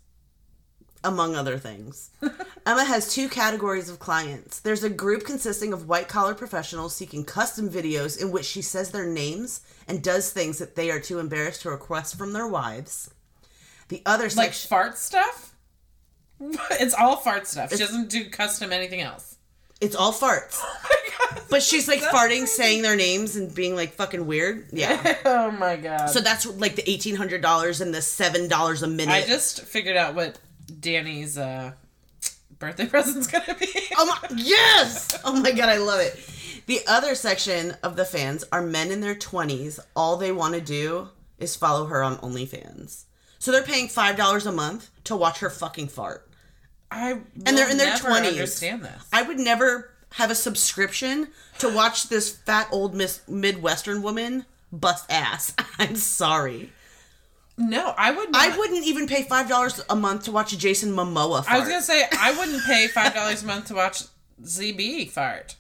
[1.05, 2.11] among other things,
[2.67, 4.59] Emma has two categories of clients.
[4.59, 8.91] There's a group consisting of white collar professionals seeking custom videos in which she says
[8.91, 13.09] their names and does things that they are too embarrassed to request from their wives.
[13.89, 14.69] The other Like section.
[14.69, 15.55] fart stuff.
[16.73, 17.71] It's all fart stuff.
[17.71, 19.37] She doesn't do custom anything else.
[19.81, 20.61] It's all farts.
[21.51, 24.69] But she's like farting, saying their names, and being like fucking weird.
[24.73, 25.17] Yeah.
[25.25, 26.07] oh my god.
[26.09, 29.13] So that's like the eighteen hundred dollars and the seven dollars a minute.
[29.13, 30.39] I just figured out what
[30.81, 31.73] Danny's uh,
[32.59, 33.69] birthday present's gonna be.
[33.97, 35.19] oh my yes!
[35.25, 36.19] Oh my god, I love it.
[36.67, 39.79] The other section of the fans are men in their twenties.
[39.95, 43.05] All they want to do is follow her on OnlyFans.
[43.39, 46.29] So they're paying five dollars a month to watch her fucking fart.
[46.91, 48.29] I And they're in their 20s.
[48.29, 49.09] Understand this?
[49.13, 55.05] I would never have a subscription to watch this fat old Miss Midwestern woman bust
[55.11, 55.55] ass.
[55.79, 56.73] I'm sorry.
[57.59, 58.31] No, I would.
[58.31, 58.43] Not.
[58.53, 61.49] I wouldn't even pay five dollars a month to watch Jason Momoa fart.
[61.49, 64.03] I was gonna say I wouldn't pay five dollars a month to watch
[64.43, 65.57] ZB fart,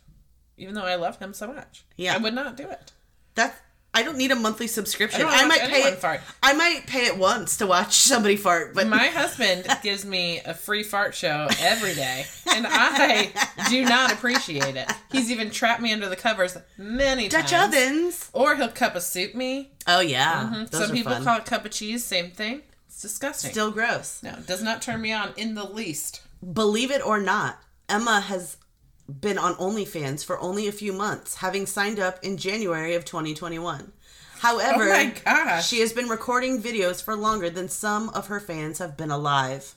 [0.59, 1.85] even though I love him so much.
[1.97, 2.15] Yeah.
[2.15, 2.93] I would not do it.
[3.35, 3.55] that
[3.97, 5.23] I don't need a monthly subscription.
[5.23, 5.99] I I, might pay it.
[5.99, 6.21] fart.
[6.43, 10.53] I might pay it once to watch somebody fart, but My husband gives me a
[10.53, 13.33] free fart show every day, and I
[13.71, 14.93] do not appreciate it.
[15.11, 17.73] He's even trapped me under the covers many Dutch times.
[17.75, 18.31] Dutch ovens.
[18.35, 19.71] Or he'll cup of soup me.
[19.87, 20.65] Oh yeah, mm-hmm.
[20.67, 21.25] those Some people fun.
[21.25, 22.05] call it cup of cheese.
[22.05, 22.61] Same thing.
[22.89, 23.51] It's disgusting.
[23.51, 24.23] Still gross.
[24.23, 26.21] no, does not turn me on in the least.
[26.53, 28.59] Believe it or not, Emma has
[29.09, 33.93] been on OnlyFans for only a few months, having signed up in January of 2021.
[34.41, 35.67] However, Oh my gosh.
[35.67, 39.75] she has been recording videos for longer than some of her fans have been alive.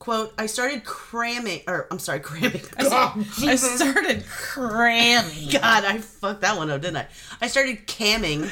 [0.00, 2.62] Quote, I started cramming, or I'm sorry, cramming.
[2.78, 5.50] I started cramming.
[5.50, 7.06] God, I fucked that one up, didn't I?
[7.40, 8.42] I started camming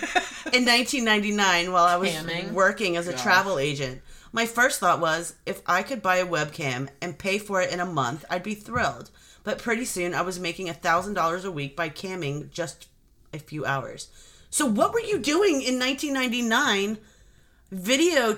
[0.52, 2.52] in 1999 while I was Camming?
[2.52, 4.02] working as a travel agent.
[4.32, 7.80] My first thought was if I could buy a webcam and pay for it in
[7.80, 9.11] a month, I'd be thrilled.
[9.46, 12.88] But pretty soon I was making $1,000 a week by camming just
[13.32, 14.09] a few hours.
[14.50, 16.98] So, what were you doing in 1999
[17.70, 18.35] video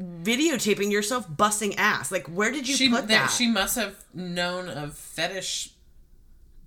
[0.00, 2.10] videotaping yourself busting ass.
[2.12, 3.30] Like, where did you She put that that?
[3.30, 5.70] she must have known of fetish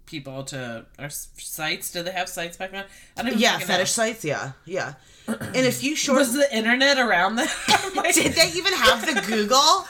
[0.06, 1.92] people to s- sites.
[1.92, 2.86] Did they have sites back then?
[3.18, 4.24] I don't yeah, fetish sites.
[4.24, 4.94] Yeah, yeah.
[5.28, 6.20] And a few short.
[6.20, 7.48] Was the internet around then?
[7.96, 9.86] Like- did they even have the Google?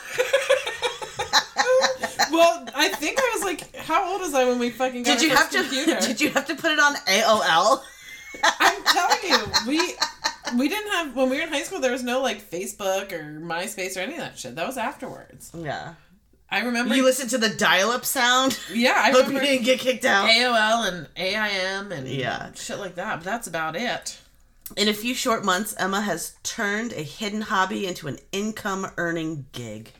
[2.31, 5.29] well, I think I was like, how old was I when we fucking got Did
[5.29, 5.61] you have to?
[5.61, 5.99] computer?
[5.99, 7.81] Did you have to put it on AOL?
[8.43, 9.93] I'm telling you, we
[10.57, 11.79] we didn't have when we were in high school.
[11.79, 14.55] There was no like Facebook or MySpace or any of that shit.
[14.55, 15.51] That was afterwards.
[15.55, 15.95] Yeah.
[16.49, 16.95] I remember.
[16.95, 18.59] You listened to the dial-up sound.
[18.71, 20.29] yeah, I Hope you didn't get kicked out.
[20.29, 22.51] AOL and AIM and Yeah.
[22.53, 23.15] shit like that.
[23.17, 24.17] But that's about it.
[24.77, 29.91] In a few short months, Emma has turned a hidden hobby into an income-earning gig.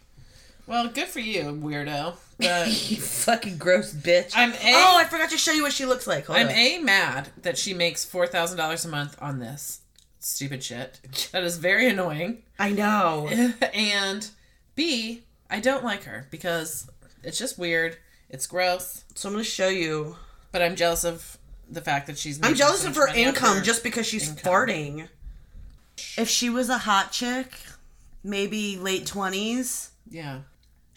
[0.67, 2.15] Well, good for you, weirdo.
[2.39, 4.32] But You fucking gross bitch.
[4.36, 6.25] I'm a oh, I forgot to show you what she looks like.
[6.25, 6.54] Hold I'm on.
[6.54, 9.82] a mad that she makes four thousand dollars a month on this
[10.19, 10.99] stupid shit.
[11.32, 12.43] That is very annoying.
[12.60, 13.28] I know.
[13.73, 14.30] and
[14.75, 16.89] B, I don't like her because
[17.23, 17.97] it's just weird.
[18.30, 19.04] It's gross.
[19.13, 20.15] So I'm going to show you.
[20.51, 21.38] But I'm jealous of
[21.69, 22.39] the fact that she's.
[22.41, 24.51] I'm jealous so of her income her- just because she's income.
[24.51, 25.08] farting.
[26.17, 27.51] If she was a hot chick,
[28.23, 30.39] maybe late 20s, Yeah.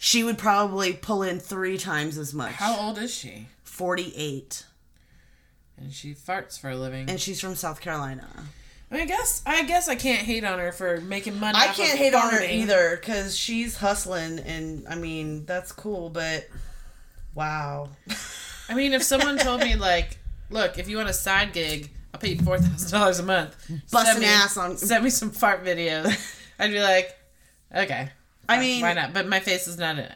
[0.01, 2.53] She would probably pull in three times as much.
[2.53, 3.47] How old is she?
[3.63, 4.65] 48.
[5.77, 7.09] And she farts for a living.
[7.09, 8.25] And she's from South Carolina.
[8.89, 11.57] I, mean, I guess I guess I can't hate on her for making money.
[11.59, 16.09] I can't hate on her either because she's hustling, and I mean that's cool.
[16.09, 16.47] But
[17.35, 17.89] wow,
[18.69, 20.17] I mean, if someone told me like,
[20.49, 23.55] look, if you want a side gig, I'll pay you four thousand dollars a month.
[23.85, 26.11] Send me- ass on- Send me some fart videos.
[26.57, 27.15] I'd be like,
[27.75, 28.09] okay.
[28.49, 29.13] I mean- why not?
[29.13, 30.15] But my face is not in it.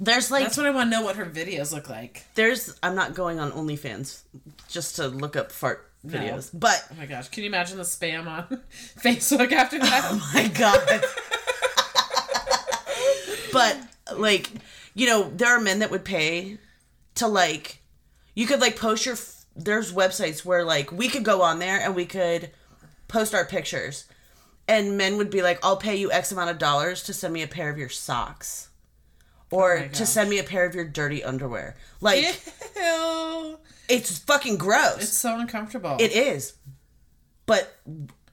[0.00, 1.04] there's like That's what I want to know.
[1.04, 2.24] What her videos look like.
[2.34, 4.22] there's I'm not going on OnlyFans
[4.68, 6.18] just to look up fart No.
[6.18, 8.60] videos, but Oh my gosh, can you imagine the spam on
[8.98, 10.00] Facebook after that?
[10.04, 11.04] Oh my god.
[13.52, 13.76] but
[14.16, 14.50] like
[14.94, 16.58] you know there are men that would pay
[17.16, 17.80] to like
[18.34, 21.78] you could like post your f- there's websites where like we could go on there
[21.80, 22.50] and we could
[23.08, 24.04] post our pictures
[24.72, 27.42] and men would be like i'll pay you x amount of dollars to send me
[27.42, 28.68] a pair of your socks
[29.50, 32.24] or Oh to send me a pair of your dirty underwear like
[32.76, 33.58] Ew.
[33.88, 35.96] it's fucking gross It's so uncomfortable.
[36.00, 36.54] it is
[37.46, 37.76] but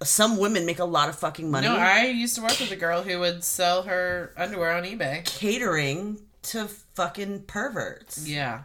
[0.01, 2.75] some women make a lot of fucking money No, I used to work with a
[2.77, 5.25] girl who would sell her underwear on eBay.
[5.25, 8.25] catering to fucking perverts.
[8.25, 8.61] Yeah.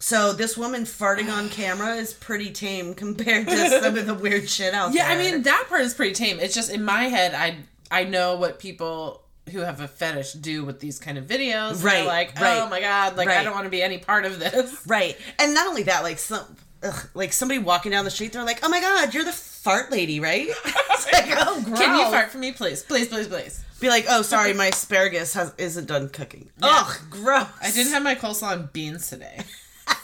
[0.00, 4.48] So this woman farting on camera is pretty tame compared to some of the weird
[4.48, 5.22] shit out Yeah, there.
[5.22, 6.38] Yeah, I mean that part is pretty tame.
[6.38, 7.56] It's just in my head, I
[7.90, 11.82] I know what people who have a fetish do with these kind of videos.
[11.82, 14.24] Right, like, oh right, oh my god, like I don't want to be any part
[14.24, 14.86] of this.
[14.86, 16.44] right, and not only that, like some,
[16.82, 19.90] ugh, like somebody walking down the street, they're like, "Oh my god, you're the fart
[19.90, 21.78] lady, right?" it's like, oh, gross.
[21.78, 23.64] Can you fart for me, please, please, please, please?
[23.80, 27.48] Be like, "Oh, sorry, my asparagus has, isn't done cooking." Ugh, gross.
[27.62, 29.40] I didn't have my coleslaw and beans today.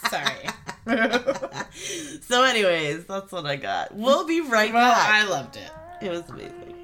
[0.09, 0.49] Sorry.
[2.20, 3.94] So, anyways, that's what I got.
[3.94, 5.09] We'll be right well, back.
[5.09, 5.70] I loved it.
[6.01, 6.75] It was amazing.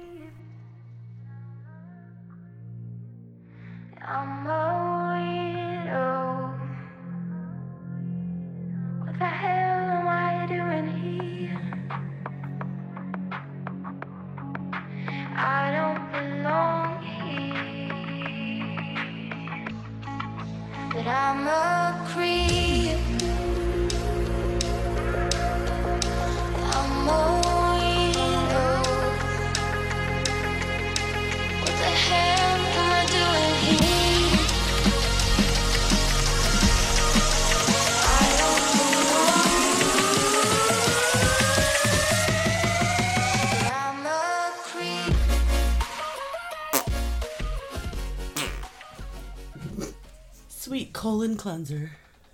[51.41, 51.89] Cleanser.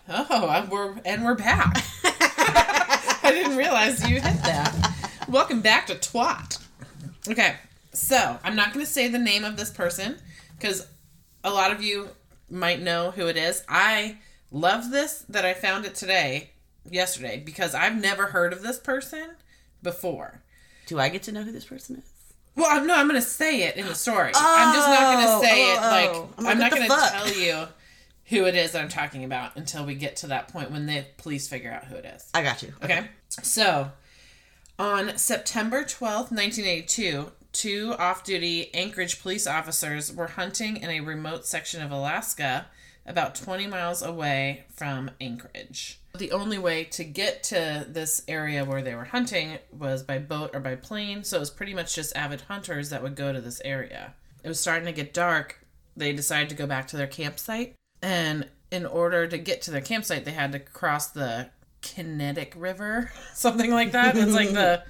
[0.10, 1.82] Oh, and we're and we're back.
[2.04, 4.94] I didn't realize you hit that.
[5.30, 6.62] Welcome back to twat.
[7.30, 7.56] Okay,
[7.94, 10.18] so I'm not going to say the name of this person
[10.60, 10.88] because
[11.42, 12.10] a lot of you
[12.50, 13.64] might know who it is.
[13.70, 14.18] I
[14.52, 16.50] love this that I found it today,
[16.90, 19.36] yesterday, because I've never heard of this person
[19.82, 20.42] before.
[20.86, 22.12] Do I get to know who this person is?
[22.58, 24.32] Well, I'm, no, I'm going to say it in the story.
[24.36, 25.90] I'm just not going Oh, to say oh, it oh.
[25.90, 27.68] like I'm I'm, not going to tell you
[28.28, 31.06] who it is that I'm talking about until we get to that point when the
[31.18, 32.30] police figure out who it is.
[32.34, 32.74] I got you.
[32.84, 33.08] Okay.
[33.30, 33.92] So,
[34.78, 41.46] on September 12th, 1982, two off duty Anchorage police officers were hunting in a remote
[41.46, 42.68] section of Alaska
[43.06, 46.00] about 20 miles away from Anchorage.
[46.18, 50.52] The only way to get to this area where they were hunting was by boat
[50.54, 53.40] or by plane, so it was pretty much just avid hunters that would go to
[53.40, 54.14] this area.
[54.44, 55.66] It was starting to get dark.
[55.96, 59.82] They decided to go back to their campsite, and in order to get to their
[59.82, 61.50] campsite, they had to cross the
[61.82, 64.18] Kinetic River, something like that.
[64.18, 64.84] It's like the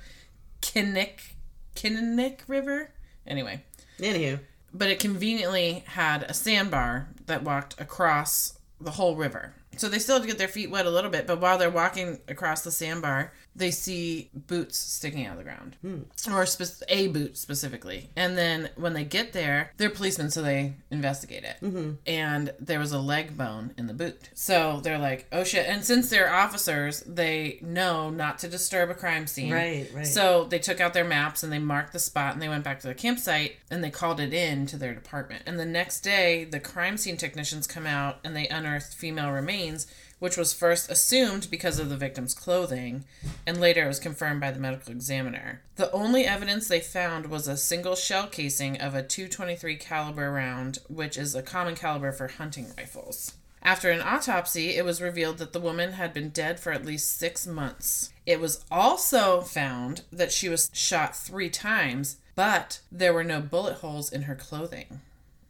[0.62, 1.34] Kinnick
[1.76, 2.91] Kinnick River.
[3.26, 3.63] Anyway,
[4.00, 4.39] Anywho,
[4.74, 9.54] but it conveniently had a sandbar that walked across the whole river.
[9.78, 11.70] So they still had to get their feet wet a little bit, but while they're
[11.70, 16.34] walking across the sandbar, they see boots sticking out of the ground, hmm.
[16.34, 18.10] or spe- a boot specifically.
[18.15, 21.58] And then when they get there, they're policemen, so they investigate it.
[21.62, 21.91] Mm-hmm.
[22.06, 24.30] And there was a leg bone in the boot.
[24.34, 28.93] So they're like, "Oh shit!" And since they're officers, they know not to disturb a
[28.93, 29.52] crime scene.
[29.52, 30.06] Right, right.
[30.06, 32.80] So they took out their maps and they marked the spot and they went back
[32.82, 35.43] to their campsite and they called it in to their department.
[35.46, 39.88] And the next day, the crime scene technicians come out and they unearthed female remains,
[40.20, 43.06] which was first assumed because of the victim's clothing,
[43.46, 45.62] and later it was confirmed by the medical examiner.
[45.76, 50.80] The only evidence they found was a single shell casing of a 223 caliber round,
[50.88, 53.34] which is a common caliber for hunting rifles.
[53.62, 57.18] After an autopsy, it was revealed that the woman had been dead for at least
[57.18, 58.14] six months.
[58.26, 63.80] It was also found that she was shot three times, but there were no bullet
[63.80, 65.02] holes in her clothing.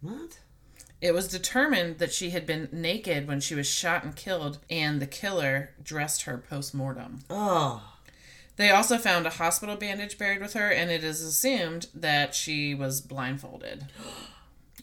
[0.02, 0.40] what?
[1.00, 5.00] It was determined that she had been naked when she was shot and killed, and
[5.00, 7.20] the killer dressed her post mortem.
[7.30, 7.94] Oh,
[8.56, 12.74] They also found a hospital bandage buried with her, and it is assumed that she
[12.74, 13.86] was blindfolded.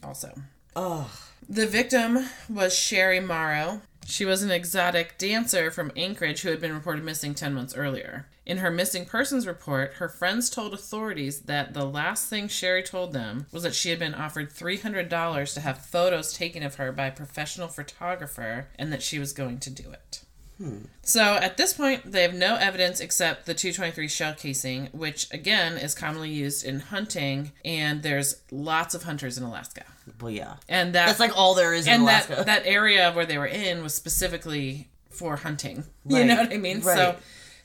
[0.03, 0.33] Also,
[0.75, 1.09] oh,
[1.49, 3.81] the victim was Sherry Morrow.
[4.07, 8.27] She was an exotic dancer from Anchorage who had been reported missing 10 months earlier.
[8.45, 13.13] In her missing persons report, her friends told authorities that the last thing Sherry told
[13.13, 17.07] them was that she had been offered $300 to have photos taken of her by
[17.07, 20.21] a professional photographer and that she was going to do it.
[20.59, 20.85] Hmm.
[21.01, 25.77] So at this point, they have no evidence except the 223 shell casing, which again
[25.77, 29.83] is commonly used in hunting, and there's lots of hunters in Alaska.
[30.21, 30.55] Well, yeah.
[30.69, 33.47] And that That's like all there is in and that that area where they were
[33.47, 35.83] in was specifically for hunting.
[36.07, 36.81] You know what I mean?
[36.83, 37.15] So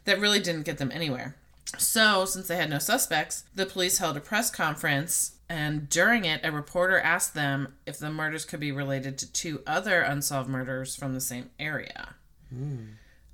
[0.05, 1.37] that really didn't get them anywhere.
[1.79, 6.40] So, since they had no suspects, the police held a press conference and during it
[6.44, 10.94] a reporter asked them if the murders could be related to two other unsolved murders
[10.96, 12.14] from the same area.
[12.53, 12.85] Hmm.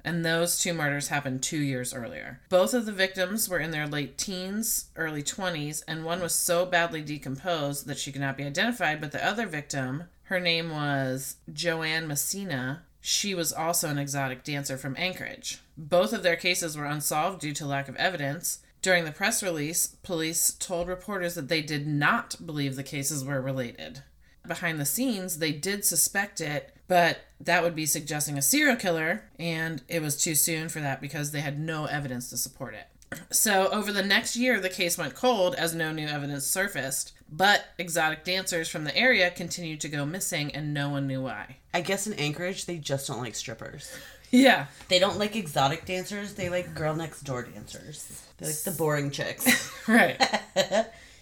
[0.07, 2.39] And those two murders happened two years earlier.
[2.49, 6.65] Both of the victims were in their late teens, early 20s, and one was so
[6.65, 9.01] badly decomposed that she could not be identified.
[9.01, 12.85] But the other victim, her name was Joanne Messina.
[13.01, 15.59] She was also an exotic dancer from Anchorage.
[15.77, 18.61] Both of their cases were unsolved due to lack of evidence.
[18.83, 23.41] During the press release, police told reporters that they did not believe the cases were
[23.41, 24.05] related
[24.47, 29.25] behind the scenes, they did suspect it, but that would be suggesting a serial killer,
[29.39, 32.87] and it was too soon for that because they had no evidence to support it.
[33.31, 37.67] So, over the next year, the case went cold as no new evidence surfaced, but
[37.79, 41.57] exotic dancers from the area continued to go missing, and no one knew why.
[41.73, 43.91] I guess in Anchorage, they just don't like strippers.
[44.31, 44.67] Yeah.
[44.89, 46.35] They don't like exotic dancers.
[46.35, 48.23] They like girl next door dancers.
[48.39, 49.73] They like the boring chicks.
[49.89, 50.21] Right.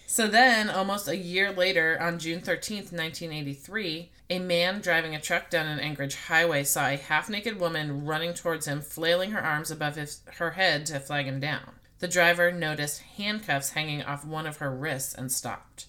[0.07, 5.49] so then, almost a year later, on June 13th, 1983, a man driving a truck
[5.49, 9.71] down an Anchorage highway saw a half naked woman running towards him, flailing her arms
[9.71, 11.75] above his, her head to flag him down.
[11.99, 15.87] The driver noticed handcuffs hanging off one of her wrists and stopped.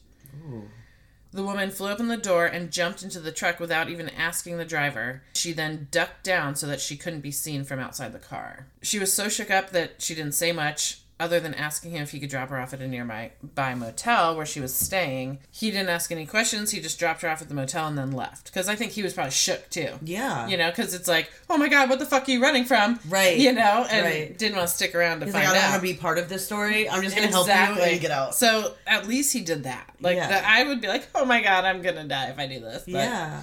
[1.33, 4.64] The woman flew open the door and jumped into the truck without even asking the
[4.64, 5.22] driver.
[5.35, 8.68] She then ducked down so that she couldn't be seen from outside the car.
[8.83, 12.11] She was so shook up that she didn't say much other than asking him if
[12.11, 15.38] he could drop her off at a nearby by motel where she was staying.
[15.50, 16.72] He didn't ask any questions.
[16.72, 18.44] He just dropped her off at the motel and then left.
[18.46, 19.94] Because I think he was probably shook too.
[20.02, 20.46] Yeah.
[20.46, 23.00] You know, because it's like, oh my god, what the fuck are you running from?
[23.09, 23.38] Right.
[23.38, 24.37] You know, and Right.
[24.38, 26.18] didn't want to stick around to He's find like, I don't want to be part
[26.18, 26.88] of this story.
[26.88, 28.35] I'm just going to help you and get out.
[28.35, 29.90] So at least he did that.
[30.00, 30.29] Like Yeah.
[30.29, 32.83] that, I would be like, oh my god, I'm gonna die if I do this.
[32.85, 33.40] But, yeah.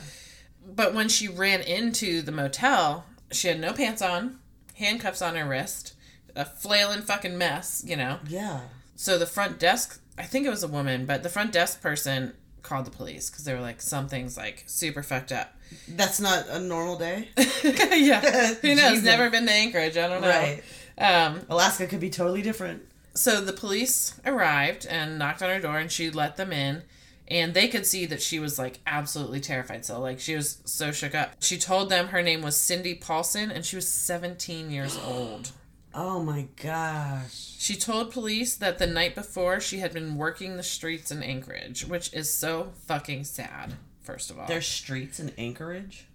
[0.76, 4.38] But when she ran into the motel, she had no pants on,
[4.76, 5.94] handcuffs on her wrist,
[6.36, 8.20] a flailing fucking mess, you know.
[8.28, 8.62] Yeah.
[8.96, 12.34] So the front desk, I think it was a woman, but the front desk person
[12.62, 15.56] called the police because they were like, something's like super fucked up.
[15.88, 17.30] That's not a normal day.
[17.64, 18.92] yeah, who knows?
[18.92, 19.04] Jesus.
[19.04, 19.98] Never been to Anchorage.
[19.98, 20.28] I don't know.
[20.30, 20.64] Right.
[20.98, 22.84] Um, Alaska could be totally different.
[23.16, 26.84] so the police arrived and knocked on her door and she let them in
[27.28, 30.92] and they could see that she was like absolutely terrified so like she was so
[30.92, 35.00] shook up she told them her name was cindy paulson and she was 17 years
[35.06, 35.52] old
[35.96, 37.56] Oh my gosh.
[37.60, 41.86] she told police that the night before she had been working the streets in anchorage
[41.86, 46.06] which is so fucking sad first of all There's streets in Anchorage.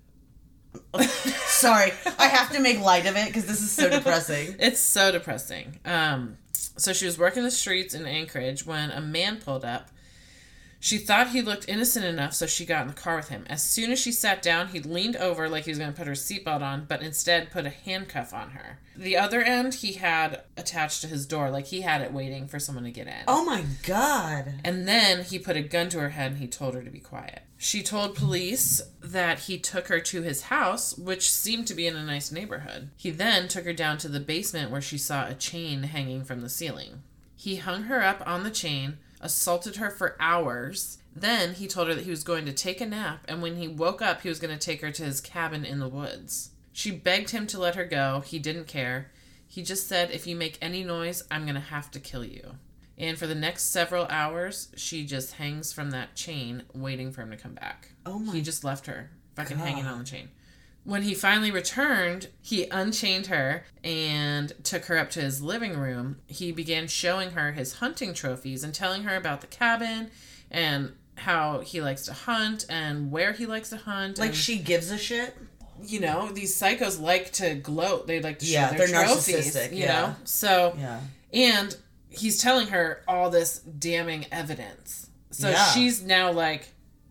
[1.47, 4.57] Sorry, I have to make light of it because this is so depressing.
[4.61, 5.79] It's so depressing.
[5.85, 9.89] Um, so she was working the streets in Anchorage when a man pulled up.
[10.81, 13.45] She thought he looked innocent enough, so she got in the car with him.
[13.49, 16.07] As soon as she sat down, he leaned over like he was going to put
[16.07, 18.79] her seatbelt on, but instead put a handcuff on her.
[18.97, 22.59] The other end he had attached to his door, like he had it waiting for
[22.59, 23.25] someone to get in.
[23.27, 24.55] Oh my god.
[24.65, 27.01] And then he put a gun to her head and he told her to be
[27.01, 27.43] quiet.
[27.57, 31.97] She told police that he took her to his house, which seemed to be in
[31.97, 32.91] a nice neighborhood.
[32.97, 36.41] He then took her down to the basement where she saw a chain hanging from
[36.41, 37.03] the ceiling.
[37.35, 40.99] He hung her up on the chain, assaulted her for hours.
[41.15, 43.69] Then he told her that he was going to take a nap, and when he
[43.69, 46.51] woke up, he was going to take her to his cabin in the woods.
[46.73, 48.23] She begged him to let her go.
[48.25, 49.11] He didn't care.
[49.47, 52.57] He just said, If you make any noise, I'm going to have to kill you.
[52.97, 57.31] And for the next several hours, she just hangs from that chain, waiting for him
[57.31, 57.93] to come back.
[58.05, 60.29] Oh my He just left her, fucking hanging on the chain.
[60.89, 66.17] When he finally returned, he unchained her and took her up to his living room.
[66.27, 70.11] He began showing her his hunting trophies and telling her about the cabin
[70.51, 74.17] and how he likes to hunt and where he likes to hunt.
[74.19, 75.37] Like and, she gives a shit.
[75.85, 78.07] you know, these psychos like to gloat.
[78.07, 79.55] They like to show Yeah, their they're trophies.
[79.55, 80.01] narcissistic, You yeah.
[80.01, 81.01] know, so Yeah.
[81.35, 81.77] and
[82.09, 85.11] he's telling her all this damning evidence.
[85.33, 85.67] So Yeah.
[85.73, 86.69] she's now like,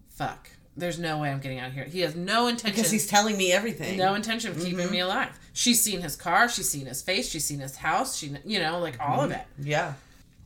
[0.10, 0.50] fuck.
[0.78, 1.86] There's no way I'm getting out of here.
[1.86, 2.76] He has no intention.
[2.76, 3.98] Because he's telling me everything.
[3.98, 4.92] no intention of keeping mm-hmm.
[4.92, 5.38] me alive.
[5.54, 6.48] She's seen his car.
[6.48, 7.28] She's seen his face.
[7.30, 8.16] She's seen his house.
[8.18, 9.40] She, you know, like all of mm-hmm.
[9.40, 9.68] it.
[9.68, 9.94] Yeah.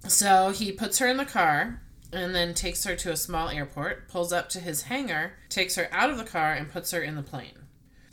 [0.08, 1.82] So he puts her in the car
[2.14, 5.90] and then takes her to a small airport, pulls up to his hangar, takes her
[5.92, 7.54] out of the car, and puts her in the plane.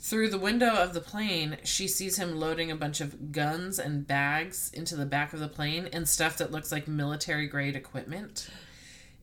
[0.01, 4.07] Through the window of the plane, she sees him loading a bunch of guns and
[4.07, 8.49] bags into the back of the plane and stuff that looks like military grade equipment.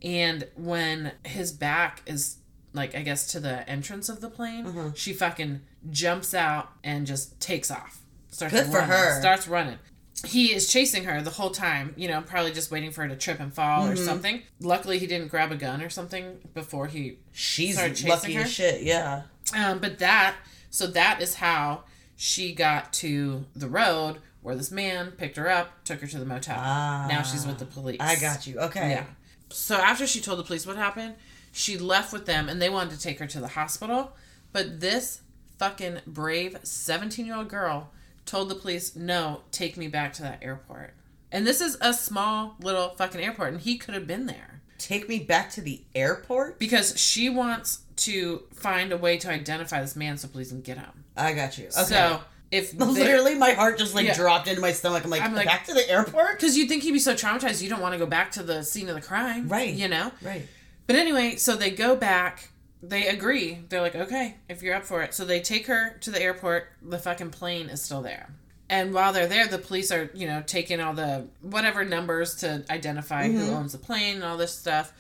[0.03, 2.37] And when his back is
[2.77, 7.41] like I guess to the entrance of the plane, she fucking jumps out and just
[7.41, 8.01] takes off.
[8.31, 9.21] Starts Good for running, her.
[9.21, 9.79] Starts running.
[10.25, 13.17] He is chasing her the whole time, you know, probably just waiting for her to
[13.17, 13.93] trip and fall Mm-hmm.
[13.93, 14.43] or something.
[14.61, 17.19] Luckily, he didn't grab a gun or something before he.
[17.33, 18.43] She's Started chasing lucky her?
[18.43, 18.83] as shit.
[18.83, 19.23] Yeah.
[19.55, 20.37] Um, but that,
[20.71, 21.85] so that is how
[22.17, 26.25] she got to the road where this man picked her up, took her to the
[26.25, 26.57] motel.
[26.59, 27.99] Ah, now she's with the police.
[28.01, 28.59] I got you.
[28.59, 28.91] Okay.
[28.91, 29.05] Yeah.
[29.51, 31.15] So after she told the police what happened,
[31.57, 34.13] she left with them and they wanted to take her to the hospital.
[34.53, 35.23] But this
[35.59, 37.91] fucking brave 17 year old girl
[38.27, 40.93] told the police, no, take me back to that airport.
[41.33, 45.09] And this is a small little fucking airport and he could have been there Take
[45.09, 46.59] me back to the airport.
[46.59, 50.77] because she wants to find a way to identify this man so police can get
[50.77, 51.05] him.
[51.17, 51.65] I got you.
[51.67, 51.85] Okay.
[51.85, 54.15] So if Literally, my heart just like Yeah.
[54.15, 55.03] dropped into my stomach.
[55.05, 56.33] I'm like, I'm like- back to the airport.
[56.33, 58.63] because you'd think he'd be so traumatized, you don't want to go back to the
[58.63, 59.73] scene of the crime, Right.
[59.73, 60.13] You know.
[60.21, 60.47] Right.
[60.87, 62.51] But anyway, so they go back.
[62.83, 63.59] They agree.
[63.69, 65.15] They're like, okay, if you're up for it.
[65.15, 66.69] So they take her to the airport.
[66.83, 68.29] The fucking plane is still there.
[68.69, 72.65] And while they're there, the police are, you know, taking all the whatever numbers to
[72.69, 74.93] identify who owns the plane and all this stuff.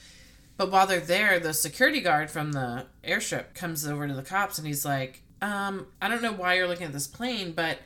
[0.56, 4.58] But while they're there, the security guard from the airstrip comes over to the cops
[4.58, 7.78] and he's like, um, I don't know why you're looking at this plane, but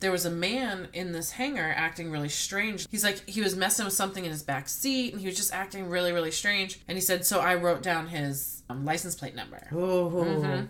[0.00, 2.86] there was a man in this hangar acting really strange.
[2.90, 5.52] He's like, he was messing with something in his back seat and he was just
[5.54, 6.80] acting really, really strange.
[6.86, 9.66] And he said, So I wrote down his um, license plate number.
[9.72, 10.10] Ooh.
[10.10, 10.66] Mm-hmm.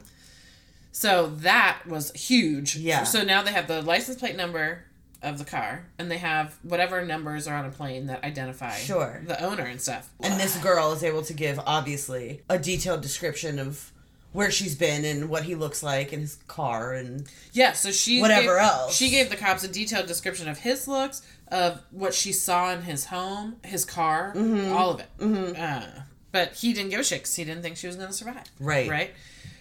[0.92, 2.76] So that was huge.
[2.76, 3.04] Yeah.
[3.04, 4.84] So now they have the license plate number
[5.22, 9.22] of the car and they have whatever numbers are on a plane that identify Sure.
[9.26, 10.08] the owner and stuff.
[10.20, 13.92] And this girl is able to give obviously a detailed description of
[14.36, 18.20] where she's been and what he looks like and his car and Yeah, so she
[18.20, 18.94] Whatever gave, else.
[18.96, 22.82] She gave the cops a detailed description of his looks, of what she saw in
[22.82, 24.72] his home, his car, Mm-hmm.
[24.72, 25.56] all of it.
[25.58, 25.86] Uh,
[26.32, 28.44] but he didn't give a shit because he didn't think she was going to survive.
[28.60, 28.90] Right.
[28.90, 29.10] Right.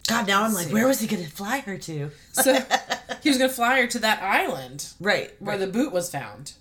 [0.07, 0.27] God.
[0.27, 2.11] Now I'm like, where was he gonna fly her to?
[2.33, 2.53] So
[3.23, 5.31] he was going to fly her to that island Right.
[5.39, 6.53] where the boot was found.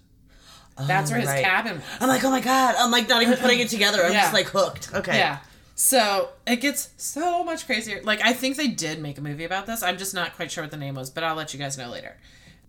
[0.77, 1.45] That's where his right.
[1.45, 1.85] cabin was.
[2.01, 2.75] I'm like, oh my god.
[2.79, 4.03] I'm like not even putting it together.
[4.05, 4.23] I'm Yeah.
[4.23, 4.93] just like hooked.
[4.95, 5.19] Okay.
[5.19, 5.39] Yeah.
[5.75, 8.01] So it gets so much crazier.
[8.03, 9.83] Like I think they did make a movie about this.
[9.83, 11.91] I'm just not quite sure what the name was, but I'll let you guys know
[11.91, 12.17] later.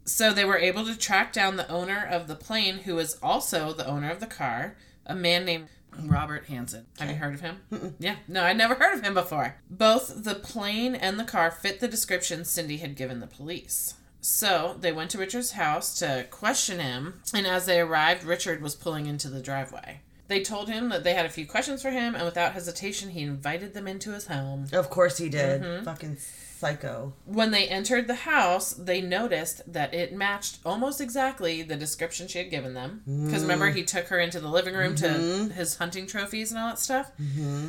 [0.06, 3.74] So they were able to track down the owner of the plane, who is also
[3.74, 4.76] the owner of the car,
[5.06, 6.86] a man named Robert Hansen.
[7.00, 7.96] Have you heard of him?
[8.00, 8.18] Yeah.
[8.28, 9.56] No, I'd never heard of him before.
[9.70, 13.96] Both the plane and the car fit the description Cindy had given the police.
[14.22, 18.76] So they went to Richard's house to question him, and as they arrived, Richard was
[18.76, 20.02] pulling into the driveway.
[20.28, 23.22] They told him that they had a few questions for him, and without hesitation, he
[23.22, 24.66] invited them into his home.
[24.74, 25.62] Of course he did.
[25.62, 25.86] Mm-hmm.
[25.86, 27.14] Fucking psycho.
[27.26, 32.40] When they entered the house, they noticed that it matched almost exactly the description she
[32.40, 33.02] had given them.
[33.06, 33.44] Because mm.
[33.44, 35.52] remember, he took her into the living room to mm-hmm.
[35.52, 37.12] his hunting trophies and all that stuff.
[37.22, 37.68] Mm-hmm.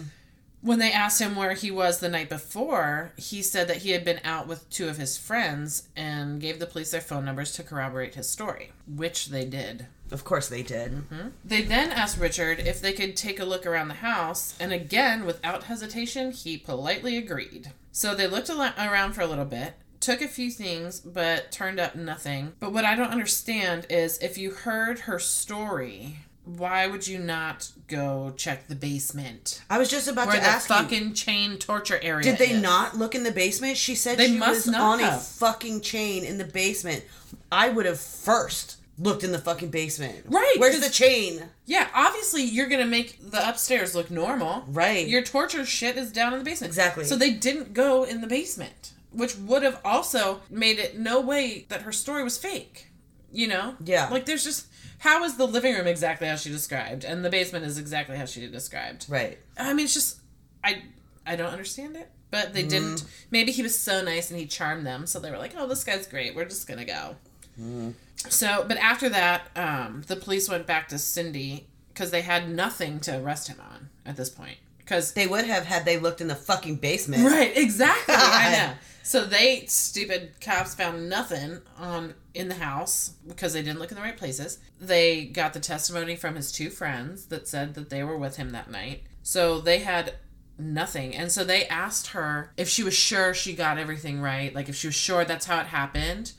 [0.62, 4.04] When they asked him where he was the night before, he said that he had
[4.04, 7.62] been out with two of his friends and gave the police their phone numbers to
[7.62, 9.86] corroborate his story, which they did.
[10.10, 10.92] Of course they did.
[10.92, 11.28] Mm-hmm.
[11.44, 15.24] They then asked Richard if they could take a look around the house, and again,
[15.24, 17.72] without hesitation, he politely agreed.
[17.92, 21.96] So they looked around for a little bit, took a few things, but turned up
[21.96, 22.52] nothing.
[22.60, 27.70] But what I don't understand is if you heard her story, why would you not
[27.88, 29.62] go check the basement?
[29.68, 30.76] I was just about to ask you.
[30.76, 32.62] fucking chain torture area Did they is.
[32.62, 33.76] not look in the basement?
[33.76, 37.04] She said They she must was not on a fucking chain in the basement.
[37.50, 40.24] I would have first looked in the fucking basement.
[40.26, 41.42] Right, Where's the chain?
[41.66, 44.64] Yeah, obviously you're gonna make the upstairs look normal.
[44.68, 45.06] Right.
[45.06, 46.70] Your torture shit is down in the basement.
[46.70, 47.04] Exactly.
[47.04, 51.66] So they didn't go in the basement, which would have also made it no way
[51.68, 52.88] that her story was fake.
[53.32, 53.74] You know?
[53.84, 54.08] Yeah.
[54.08, 54.66] Like there's just
[54.98, 58.24] how is the living room exactly how she described, and the basement is exactly how
[58.24, 59.06] she described.
[59.08, 59.38] Right.
[59.58, 60.20] I mean, it's just
[60.64, 60.82] I
[61.26, 62.10] I don't understand it.
[62.30, 63.02] But they didn't.
[63.02, 63.06] Mm.
[63.30, 65.84] Maybe he was so nice and he charmed them, so they were like, "Oh, this
[65.84, 66.34] guy's great.
[66.34, 67.16] We're just gonna go."
[67.58, 67.94] Mm.
[68.16, 73.00] So, but after that, um, the police went back to Cindy because they had nothing
[73.00, 74.56] to arrest him on at this point.
[74.78, 77.24] Because They would have had they looked in the fucking basement.
[77.24, 78.72] right, exactly, I know.
[79.02, 83.96] So they stupid cops found nothing on in the house because they didn't look in
[83.96, 84.58] the right places.
[84.80, 88.50] They got the testimony from his two friends that said that they were with him
[88.50, 89.02] that night.
[89.22, 90.14] So they had
[90.58, 94.68] nothing, and so they asked her if she was sure she got everything right, like
[94.68, 96.32] if she was sure that's how it happened.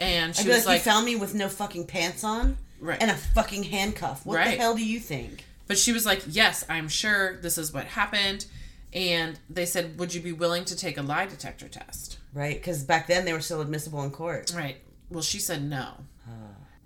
[0.00, 2.98] And I'd be was like, like, you found me with no fucking pants on Right.
[3.00, 4.24] and a fucking handcuff.
[4.26, 4.50] What Right.
[4.56, 5.44] the hell do you think?
[5.66, 8.46] But she was like, Yes, I'm sure this is what happened.
[8.92, 12.18] And they said, Would you be willing to take a lie detector test?
[12.34, 12.54] Right?
[12.56, 14.52] Because back then they were still admissible in court.
[14.54, 14.76] Right.
[15.10, 15.88] Well, she said no.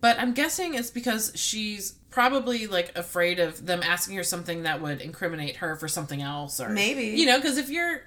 [0.00, 4.80] But I'm guessing it's because she's probably like afraid of them asking her something that
[4.80, 7.08] would incriminate her for something else or Maybe.
[7.08, 8.00] You know, because if you're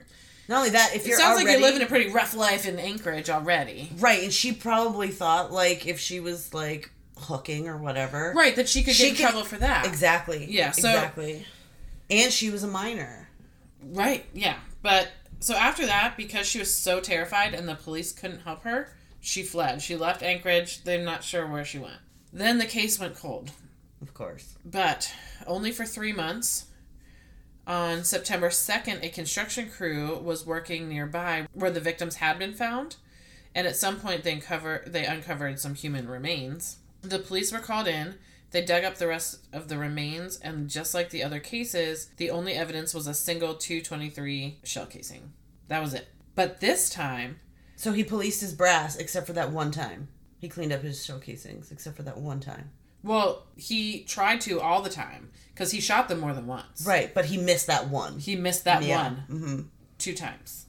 [0.50, 2.66] Not only that, if it you're sounds already, like you're living a pretty rough life
[2.66, 3.89] in Anchorage already.
[3.98, 8.68] right, and she probably thought like if she was like hooking or whatever, Right, that
[8.68, 9.86] she could get She in could- trouble for that.
[9.86, 10.46] Exactly.
[10.50, 11.46] Yeah, so- exactly.
[12.10, 13.30] And she was a minor.
[13.82, 14.58] Right, yeah.
[14.82, 18.89] But so after that, because she was so terrified and the police couldn't help her,
[19.22, 19.82] she fled.
[19.82, 20.84] She left Anchorage.
[20.84, 22.00] They're not sure where she went.
[22.34, 23.52] Then the case went cold,
[24.02, 24.56] Of course.
[24.66, 25.14] but
[25.48, 26.66] only for three months.
[27.66, 32.97] On September 2nd, a construction crew was working nearby where the victims had been found,
[33.55, 36.78] and at some point they, uncover, they uncovered some human remains.
[37.01, 38.16] The police were called in.
[38.51, 42.30] They dug up the rest of the remains, and just like the other cases, the
[42.30, 45.32] only evidence was a single 223 shell casing.
[45.70, 46.09] That was it.
[46.36, 47.39] But this time,
[47.76, 50.09] So he policed his brass except for that one time.
[50.38, 52.72] He cleaned up his shell casings except for that one time.
[53.01, 56.86] well, he tried to all the time because he shot them more than once.
[56.86, 58.20] Right, but he missed that one.
[58.20, 59.04] He missed that Yeah.
[59.04, 59.62] one Mm-hmm.
[59.97, 60.66] two times.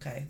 [0.00, 0.26] Okay.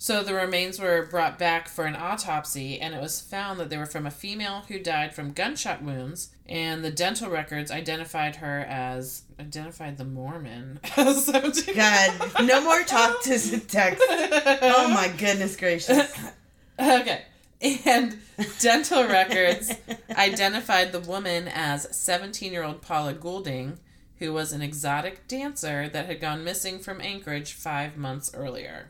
[0.00, 3.76] So the remains were brought back for an autopsy, and it was found that they
[3.76, 6.28] were from a female who died from gunshot wounds.
[6.46, 13.58] And the dental records identified her as identified the Mormon God, no more talk to
[13.66, 14.02] text.
[14.08, 16.12] Oh my goodness gracious.
[16.80, 17.22] Okay.
[17.60, 18.18] And
[18.60, 19.72] dental records
[20.10, 23.78] identified the woman as 17 year old Paula Goulding,
[24.18, 28.88] who was an exotic dancer that had gone missing from Anchorage five months earlier.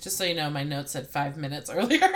[0.00, 2.00] Just so you know, my note said five minutes earlier.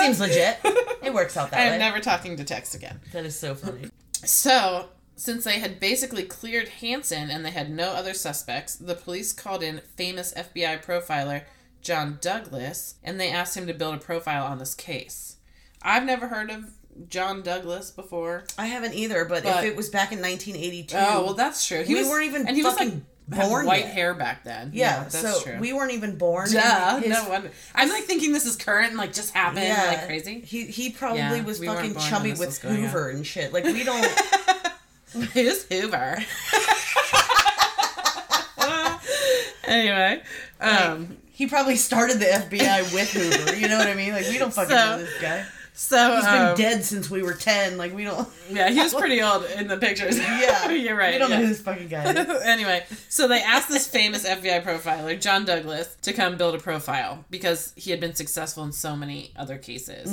[0.00, 0.58] Seems legit.
[1.02, 1.72] It works out that way.
[1.72, 3.00] I'm never talking to text again.
[3.12, 3.88] That is so funny.
[4.12, 9.32] So, since they had basically cleared Hansen and they had no other suspects, the police
[9.32, 11.42] called in famous FBI profiler
[11.82, 15.36] John Douglas and they asked him to build a profile on this case.
[15.82, 16.70] I've never heard of
[17.08, 18.44] John Douglas before.
[18.58, 20.96] I haven't either, but, But- if it was back in 1982.
[20.98, 21.82] Oh, well, that's true.
[21.84, 22.92] He We was, weren't even and he was like
[23.28, 23.92] born white yet.
[23.94, 24.70] hair back then.
[24.74, 25.58] yeah, that's so true.
[25.60, 26.50] we weren't even born.
[26.50, 27.50] Duh, his- no wonder.
[27.74, 30.40] I'm like thinking this is current and like just happened like crazy.
[30.40, 32.58] He he probably Yeah, was we fucking chubby with.
[32.62, 33.52] Hoover and shit.
[33.52, 34.04] Like we don't.
[35.32, 36.18] Who's Hoover?
[39.66, 40.22] anyway,
[40.60, 43.56] um, he probably started the FBI with Hoover.
[43.56, 44.12] You know what I mean?
[44.12, 45.46] Like we don't fucking So, know this guy.
[45.72, 47.78] so He's been um, dead since we were ten.
[47.78, 48.28] Like we don't.
[48.50, 50.18] Yeah, he was pretty old in the pictures.
[50.18, 51.12] Yeah, you're right.
[51.14, 51.36] We don't yeah.
[51.36, 52.42] know who this fucking guy is.
[52.42, 57.24] anyway, so they asked this famous FBI profiler, John Douglas, to come build a profile
[57.30, 60.10] because he had been successful in so many other cases.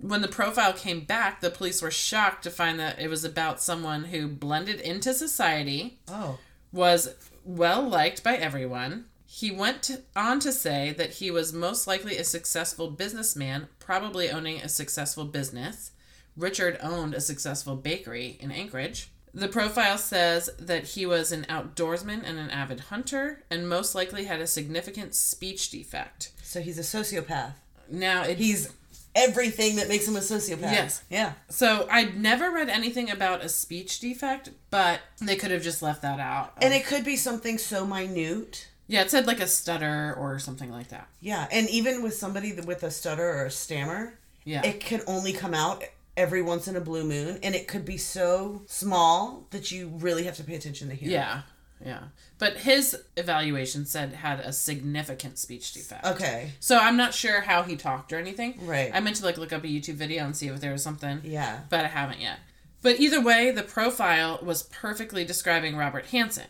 [0.00, 3.60] When the profile came back, the police were shocked to find that it was about
[3.60, 6.38] someone who blended into society, Oh,
[6.72, 9.06] was well liked by everyone.
[9.38, 14.28] He went to- on to say that he was most likely a successful businessman, probably
[14.28, 15.92] owning a successful business.
[16.36, 19.10] Richard owned a successful bakery in Anchorage.
[19.32, 24.24] The profile says that he was an outdoorsman and an avid hunter, and most likely
[24.24, 26.32] had a significant speech defect.
[26.42, 27.52] So he's a sociopath.
[27.88, 28.72] Now, it, He's
[29.14, 30.72] everything that makes him a sociopath.
[30.72, 31.04] Yes.
[31.08, 31.34] Yeah.
[31.48, 36.02] so I'd never read anything about a speech defect, but they could have just left
[36.02, 36.54] that out.
[36.60, 38.66] And it could be something so minute.
[38.88, 41.06] Yeah, it said like a stutter or something like that.
[41.20, 41.46] Yeah.
[41.52, 44.14] And even with somebody with a stutter or a stammer,
[44.44, 44.66] Yeah.
[44.66, 45.84] it can only come out
[46.16, 47.38] every once in a blue moon.
[47.44, 51.10] And it could be so small that you really have to pay attention to hear.
[51.10, 51.42] yeah.
[51.84, 52.00] Yeah.
[52.40, 56.04] But his evaluation said had a significant speech defect.
[56.04, 56.50] Okay.
[56.58, 58.58] So I'm not sure how he talked or anything.
[58.62, 58.90] Right.
[58.92, 61.20] I meant to like look up a YouTube video and see if there was something.
[61.22, 61.60] Yeah.
[61.70, 62.38] But I haven't yet.
[62.82, 66.46] But either way, the profile was perfectly describing Robert Hansen.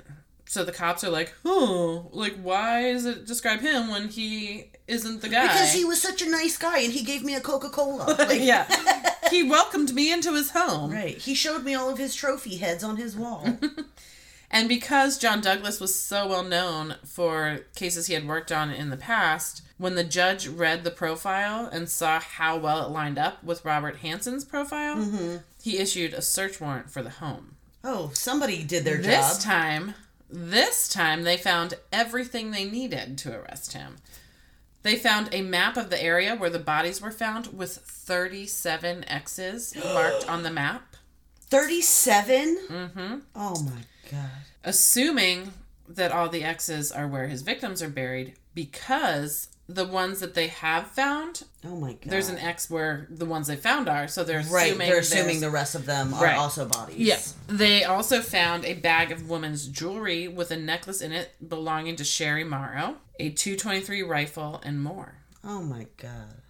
[0.48, 5.20] So the cops are like, "Oh, like why is it describe him when he isn't
[5.20, 7.68] the guy?" Because he was such a nice guy and he gave me a Coca
[7.68, 8.16] Cola.
[8.18, 8.66] Like, yeah,
[9.30, 10.90] he welcomed me into his home.
[10.90, 11.18] Right.
[11.18, 13.46] He showed me all of his trophy heads on his wall.
[14.50, 18.88] And because John Douglas was so well known for cases he had worked on in
[18.88, 23.44] the past, when the judge read the profile and saw how well it lined up
[23.44, 25.36] with Robert Hansen's profile, Mm-hmm.
[25.62, 27.56] he issued a search warrant for the home.
[27.84, 29.34] oh, somebody did their This job.
[29.34, 29.94] This time,
[30.30, 33.96] this time they found everything they needed to arrest him.
[34.82, 39.74] They found a map of the area where the bodies were found with 37 X's
[39.84, 40.96] marked on the map.
[41.40, 42.58] 37?
[42.68, 43.14] Mm-hmm.
[43.34, 44.30] Oh my god.
[44.64, 45.52] assuming
[45.88, 50.46] that all the X's are where his victims are buried because the ones that they
[50.48, 52.00] have found, Oh my god.
[52.06, 54.08] there's an X where the ones they found are.
[54.08, 56.38] So they're Right, assuming they're assuming the rest of them are Right.
[56.38, 56.96] also bodies.
[56.96, 57.34] Yes.
[57.48, 62.04] They also found a bag of woman's jewelry with a necklace in it belonging to
[62.04, 65.16] Sherry Morrow, a 223 rifle, and more.
[65.44, 66.40] Oh my god.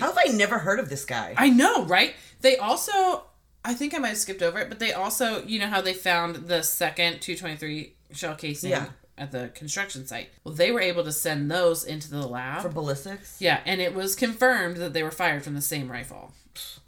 [0.00, 1.34] How have I never heard of this guy?
[1.36, 2.14] I know, right?
[2.40, 3.24] They also,
[3.64, 5.94] I think I might have skipped over it, but they also, you know how they
[5.94, 8.86] found the second 223 shell casing Yeah.
[9.18, 10.30] At the construction site?
[10.44, 12.62] Well, they were able to send those into the lab.
[12.62, 13.40] For ballistics?
[13.40, 16.32] yeah, and it was confirmed that they were fired from the same rifle.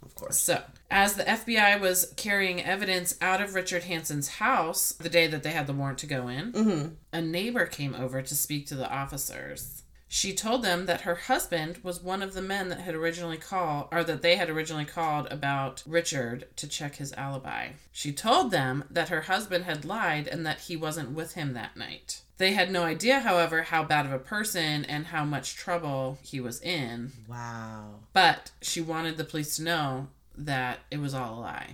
[0.03, 0.39] Of course.
[0.39, 5.43] So, as the FBI was carrying evidence out of Richard Hansen's house the day that
[5.43, 6.87] they had the warrant to go in, mm-hmm.
[7.13, 9.83] a neighbor came over to speak to the officers.
[10.11, 13.89] She told them that her husband was one of the men that had originally called,
[13.91, 17.69] or that they had originally called about Richard to check his alibi.
[17.91, 21.77] She told them that her husband had lied and that he wasn't with him that
[21.77, 22.21] night.
[22.39, 26.39] They had no idea, however, how bad of a person and how much trouble he
[26.39, 27.99] was in, Wow.
[28.11, 31.73] but she wanted the police to know that it was all a lie.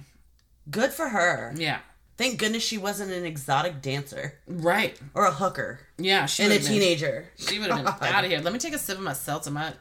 [0.69, 1.53] Good for her.
[1.55, 1.79] Yeah.
[2.17, 4.97] Thank goodness she wasn't an exotic dancer Right.
[5.13, 7.29] or a hooker Yeah, she and a been- teenager.
[7.37, 8.39] She would have been out of here.
[8.39, 9.51] Let me take a sip of my seltzer.
[9.51, 9.73] My,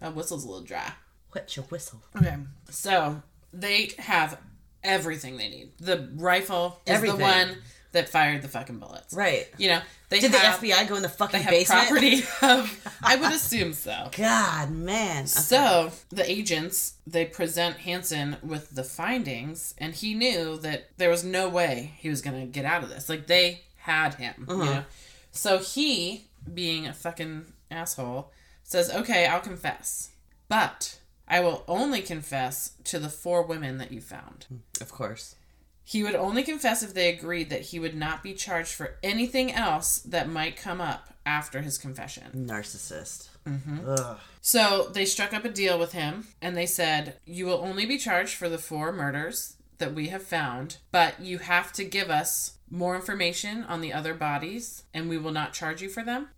[0.00, 0.92] my whistle's a little dry.
[1.32, 2.02] What's your whistle.
[2.16, 2.36] Okay.
[2.70, 3.22] So
[3.52, 4.38] they have
[4.82, 5.72] everything they need.
[5.78, 7.18] The rifle is Everything.
[7.18, 7.56] the one
[7.94, 9.14] that fired the fucking bullets.
[9.14, 9.48] Right.
[9.56, 9.80] You know,
[10.10, 11.88] they Did have, the FBI go in the fucking they have basement?
[11.88, 14.10] property of I would assume so.
[14.16, 15.20] God, man.
[15.20, 15.26] Okay.
[15.26, 21.24] So the agents they present Hansen with the findings, and he knew that there was
[21.24, 23.08] no way he was gonna get out of this.
[23.08, 24.64] Like they had him, you uh-huh.
[24.64, 24.84] know.
[25.30, 28.30] So he, being a fucking asshole,
[28.62, 30.10] says, "Okay, I'll confess,
[30.48, 34.46] but I will only confess to the four women that you found."
[34.80, 35.36] Of course.
[35.84, 39.52] He would only confess if they agreed that he would not be charged for anything
[39.52, 42.46] else that might come up after his confession.
[42.48, 43.28] Narcissist.
[43.46, 44.14] Mm-hmm.
[44.40, 47.98] So they struck up a deal with him and they said, You will only be
[47.98, 52.52] charged for the four murders that we have found, but you have to give us
[52.70, 56.28] more information on the other bodies and we will not charge you for them.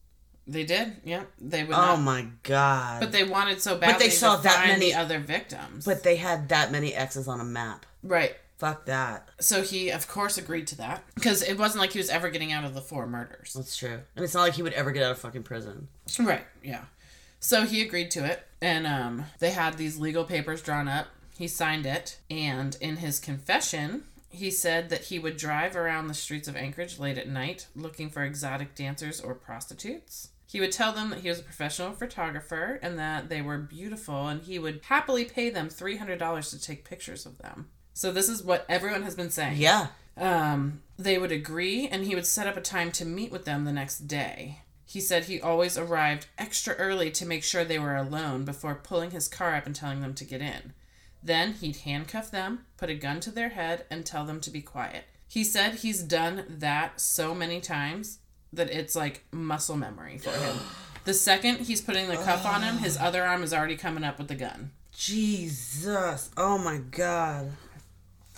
[0.48, 1.24] They did, yeah.
[1.40, 2.00] They would Oh not.
[2.00, 3.00] my god.
[3.00, 5.84] But they wanted so badly But they saw that many- the other victims.
[5.84, 7.86] But they had that many X's on a map.
[8.02, 8.34] right.
[8.58, 9.28] Fuck that.
[9.38, 12.52] So he, of course, agreed to that because it wasn't like he was ever getting
[12.52, 13.52] out of the four murders.
[13.52, 14.00] That's true.
[14.14, 15.88] And it's not like he would ever get out of fucking prison.
[16.18, 16.84] Right, yeah.
[17.38, 21.08] So he agreed to it, and um, they had these legal papers drawn up.
[21.36, 26.14] He signed it, and in his confession, he said that he would drive around the
[26.14, 30.30] streets of Anchorage late at night looking for exotic dancers or prostitutes.
[30.46, 34.28] He would tell them that he was a professional photographer and that they were beautiful,
[34.28, 37.68] and he would happily pay them $300 to take pictures of them.
[37.96, 39.86] So, this is what everyone has been saying Yeah.
[40.18, 43.64] um, they would agree and he would set up a time to meet with them
[43.64, 44.60] the next day.
[44.84, 49.12] He said he always arrived extra early to make sure they were alone before pulling
[49.12, 50.74] his car up and telling them to get in.
[51.22, 54.60] Then he'd handcuff them, put a gun to their head, and tell them to be
[54.60, 55.04] quiet.
[55.26, 58.18] He said he's done that so many times
[58.52, 60.58] that it's like muscle memory for him.
[61.06, 64.18] The second he's putting the cuff on him, his other arm is already coming up
[64.18, 64.72] with the gun.
[64.92, 66.30] Jesus.
[66.36, 67.52] Oh my god.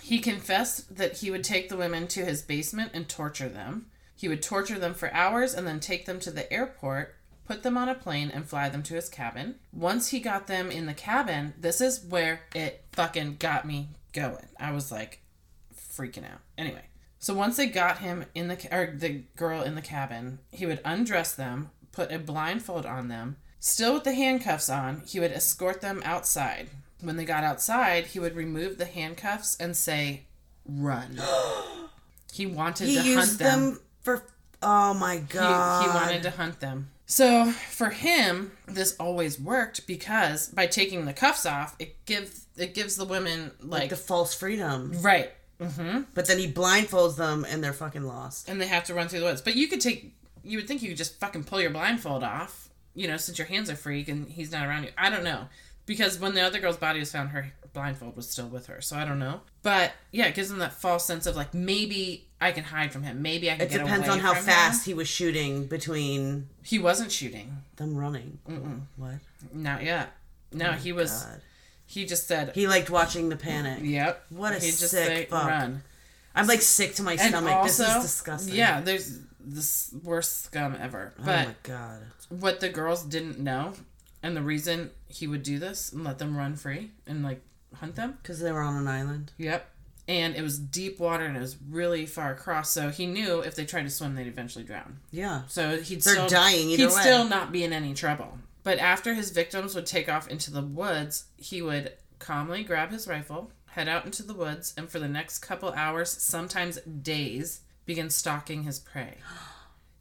[0.09, 3.91] He confessed that he would take the women to his basement and torture them.
[4.17, 7.77] He would torture them for hours and then take them to the airport, put them
[7.77, 9.57] on a plane, and fly them to his cabin.
[9.71, 14.49] Once he got them in the cabin, this is where it fucking got me going.
[14.59, 15.21] I was like
[15.77, 16.41] freaking out.
[16.57, 16.85] Anyway,
[17.19, 20.81] so once they got him in the or the girl in the cabin, he would
[20.87, 25.03] undress them, put a blindfold on them, still with the handcuffs on.
[25.07, 26.71] He would escort them outside.
[27.01, 30.23] When they got outside, he would remove the handcuffs and say,
[30.67, 31.21] "Run."
[32.33, 33.71] he wanted He to hunt them.
[33.71, 34.23] them for.
[34.63, 35.83] Oh my god.
[35.85, 36.91] he wanted to hunt them.
[37.07, 42.75] So for him, this always worked because by taking the cuffs off, it gives it
[42.75, 44.93] gives the women like like the false freedom.
[45.01, 45.31] right,
[45.63, 48.49] hmm But then he blindfolds them and they're fucking lost.
[48.49, 49.41] and they have to run through the woods.
[49.41, 52.69] But you could take, you would think you could just fucking pull your blindfold off,
[52.95, 54.91] you know, since your hands are free and he's not around you.
[54.99, 55.47] I don't know
[55.89, 58.97] because when the other girl's body was found, her blindfold was still with her, so
[58.97, 59.41] I don't know.
[59.63, 63.03] But yeah, it gives them that false sense of like maybe I can hide from
[63.03, 63.83] him, maybe I can get away.
[63.83, 64.91] It depends on how fast him.
[64.93, 67.57] he was shooting between he wasn't shooting.
[67.77, 68.39] them running.
[68.97, 69.15] What?
[69.53, 70.13] Not yet.
[70.53, 71.25] No, oh he was.
[71.27, 71.41] Oh God.
[71.87, 73.79] He just said, He liked watching the panic.
[73.83, 75.47] "Yep." What a He'd just sick fuck.
[75.49, 75.83] "Run."
[76.35, 77.53] I'm like sick to my And stomach.
[77.53, 78.55] also, this is disgusting.
[78.55, 81.15] Yeah, there's this worst scum ever.
[81.19, 82.03] Oh my god.
[82.29, 83.73] what the girls didn't know,
[84.23, 87.41] and the reason he would do this and let them run free and like
[87.77, 88.19] hunt them.
[88.23, 89.33] Because they were on an island.
[89.39, 89.69] Yep.
[90.07, 93.55] And it was deep water and it was really far across, so he knew if
[93.55, 95.01] they tried to swim, they'd eventually drown.
[95.11, 95.43] Yeah.
[95.49, 97.01] So he'd They're still dying either he'd way.
[97.03, 98.39] still not be in any trouble.
[98.63, 103.07] But after his victims would take off into the woods, he would calmly grab his
[103.07, 108.09] rifle, head out into the woods, and for the next couple hours, sometimes days, begin
[108.09, 109.19] stalking his prey.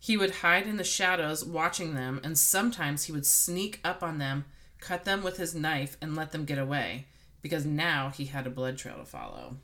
[0.07, 4.19] He would hide in the shadows watching them, and sometimes he would sneak up on
[4.19, 4.45] them,
[4.79, 7.07] cut them with his knife, and let them get away,
[7.41, 9.57] because now he had a blood trail to follow.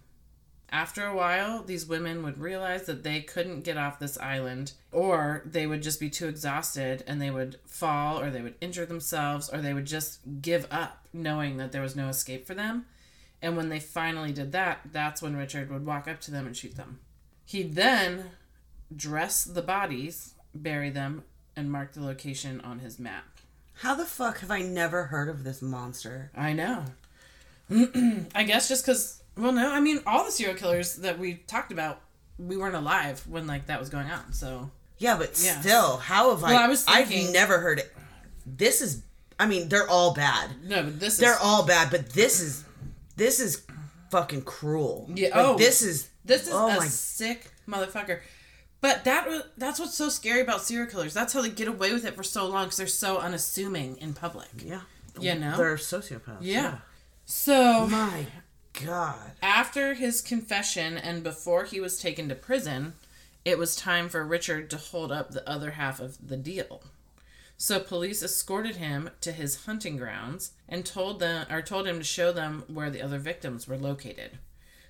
[0.70, 5.44] After a while, these women would realize that they couldn't get off this island, or
[5.46, 9.50] they would just be too exhausted and they would fall, or they would injure themselves,
[9.50, 12.86] or they would just give up, knowing that there was no escape for them.
[13.42, 16.58] And when they finally did that, that's when Richard would walk up to them and
[16.58, 17.00] shoot them.
[17.46, 18.32] He'd then
[18.96, 21.24] dress the bodies, bury them,
[21.56, 23.26] and mark the location on his map.
[23.78, 26.32] How the fuck have I never heard of this monster?
[26.36, 26.86] I know.
[28.36, 31.72] I guess just because, well, no, I mean, all the serial killers that we talked
[31.72, 32.02] about,
[32.38, 34.34] we weren't alive when like that was going on.
[34.34, 35.60] So Yeah, but Yeah.
[35.60, 36.66] still, how have Well, I?
[36.66, 37.94] I was thinking- I've never heard it.
[38.46, 39.02] This is.
[39.40, 40.64] I mean, they're all bad.
[40.64, 42.64] no, but this They're is all bad, but this is.
[43.16, 43.64] This is
[44.12, 45.10] fucking cruel.
[45.14, 45.58] Yeah, Like, oh.
[45.58, 46.10] This is.
[46.26, 48.20] this is oh a my- sick motherfucker.
[48.84, 51.14] But that that's what's so scary about serial killers.
[51.14, 54.14] That's how they get away with it for so long because they're so unassuming in
[54.14, 54.50] public.
[54.58, 54.82] Yeah.
[55.18, 55.56] You know?
[55.56, 56.40] They're sociopaths.
[56.42, 56.80] Yeah.
[57.24, 58.26] So My
[58.86, 59.32] God.
[59.42, 62.96] After his confession and before he was taken to prison,
[63.46, 66.84] it was time for Richard to hold up the other half of the deal.
[67.56, 72.04] So police escorted him to his hunting grounds and told them or told him to
[72.04, 74.40] show them where the other victims were located.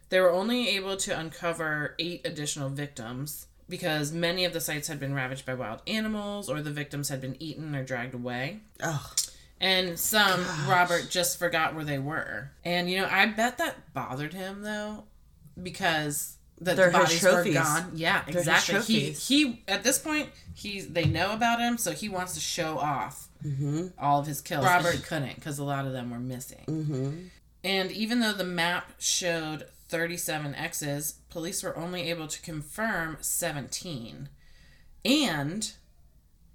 [0.10, 5.00] They were only able to uncover 8 additional victims because many of the sites had
[5.00, 8.60] been ravaged by wild animals or the victims had been eaten or dragged away.
[8.84, 9.18] Ugh.
[9.60, 12.52] And some Robert just forgot where they were.
[12.64, 15.06] And you know, I bet that bothered him though,
[15.64, 17.94] because the They're his bodies were gone.
[17.96, 18.82] Yeah, his exactly.
[18.82, 22.78] He he at this point he's they know about him, so he wants to show
[22.78, 23.88] off Mm-hmm.
[24.00, 24.64] all of his kills.
[24.64, 26.64] Robert couldn't because a lot of them were missing.
[26.68, 27.12] Mm-hmm.
[27.66, 34.28] And even though the map showed 37 X's, police were only able to confirm 17.
[35.06, 35.72] And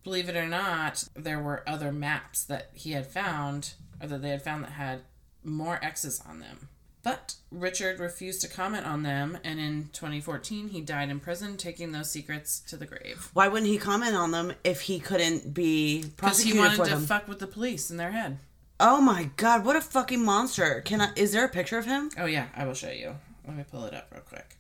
[0.02, 4.30] believe it or not, there were other maps that he had found, or that they
[4.30, 5.02] had found that had
[5.44, 6.68] more X's on them.
[7.04, 11.92] But Richard refused to comment on them, and in 2014, he died in prison, taking
[11.92, 13.30] those secrets to the grave.
[13.34, 16.90] Why wouldn't he comment on them if he couldn't be Because he wanted for to
[16.90, 17.06] them?
[17.06, 18.38] fuck with the police in their head.
[18.80, 19.64] oh my God!
[19.64, 20.82] What a fucking monster!
[20.84, 21.10] Can I?
[21.14, 22.10] Is there a picture of him?
[22.18, 23.14] Oh yeah, I will show you.
[23.48, 24.56] Let me pull it up real quick.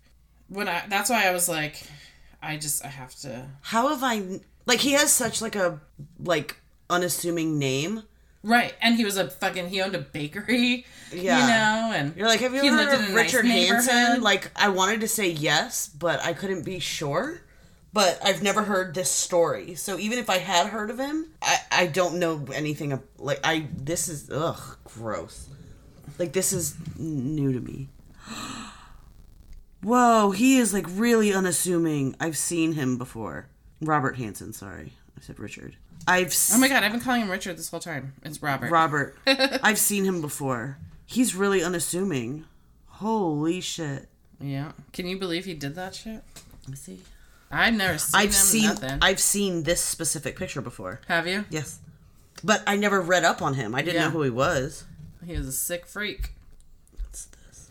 [0.48, 1.82] When I that's why I was like,
[2.42, 3.46] I just I have to.
[3.60, 4.40] How have I?
[4.64, 5.80] Like he has such like a
[6.18, 6.56] like
[6.88, 8.02] unassuming name.
[8.42, 10.86] Right, and he was a fucking he owned a bakery.
[11.12, 11.40] Yeah.
[11.40, 13.44] you know, and You're like, have you ever lived heard in of a nice Richard
[13.46, 14.22] Hansen?
[14.22, 17.42] Like, I wanted to say yes, but I couldn't be sure.
[17.92, 21.58] But I've never heard this story, so even if I had heard of him, I
[21.70, 22.92] I don't know anything.
[22.92, 25.48] Of, like I this is ugh gross.
[26.18, 27.88] Like this is new to me.
[29.82, 32.16] Whoa, he is like really unassuming.
[32.20, 33.46] I've seen him before.
[33.80, 35.76] Robert Hansen, sorry, I said Richard.
[36.06, 38.14] I've s- Oh my god, I've been calling him Richard this whole time.
[38.24, 38.70] It's Robert.
[38.70, 39.16] Robert.
[39.26, 40.78] I've seen him before.
[41.06, 42.44] He's really unassuming.
[42.86, 44.08] Holy shit.
[44.40, 44.72] Yeah.
[44.92, 46.22] Can you believe he did that shit?
[46.62, 47.00] Let me see.
[47.50, 48.32] I've never seen I've him.
[48.32, 48.98] seen Nothing.
[49.00, 51.00] I've seen this specific picture before.
[51.08, 51.44] Have you?
[51.50, 51.78] Yes.
[52.44, 53.74] But I never read up on him.
[53.74, 54.04] I didn't Yeah.
[54.06, 54.84] know who he was.
[55.24, 56.32] He was a sick freak.
[57.02, 57.70] What's this?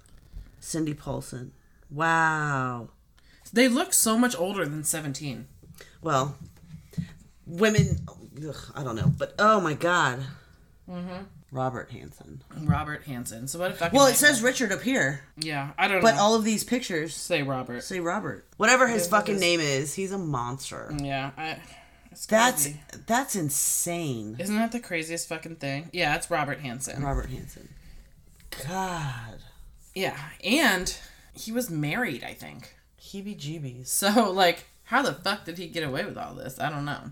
[0.60, 1.52] Cindy Paulson.
[1.90, 2.90] Wow.
[3.54, 5.48] They look so much older than 17.
[6.02, 6.36] Well,
[7.46, 8.00] women.
[8.48, 10.20] Ugh, I don't know, but oh my god.
[10.90, 11.24] Mm-hmm.
[11.52, 12.44] Robert Hansen.
[12.62, 13.48] Robert Hansen.
[13.48, 16.02] So what if I Well, it says Richard up here, Yeah, I don't know.
[16.02, 16.22] but know.
[16.22, 17.84] all of these pictures say Robert.
[17.84, 18.46] say Robert.
[18.58, 20.94] Whatever his fucking is- name is, he's a monster.
[21.02, 21.60] Yeah, I.
[22.30, 22.70] That's
[23.06, 24.38] that's insane.
[24.40, 25.90] Isn't that the craziest fucking thing?
[25.94, 27.04] Yeah, it's Robert Hansen.
[27.04, 27.70] Robert Hansen.
[28.68, 29.40] God.
[29.94, 30.98] Yeah, and
[31.40, 32.76] he was married, I think.
[33.02, 33.88] Heebie jeebies.
[33.88, 36.60] So, like, how the fuck did he get away with all this?
[36.60, 37.12] I don't know.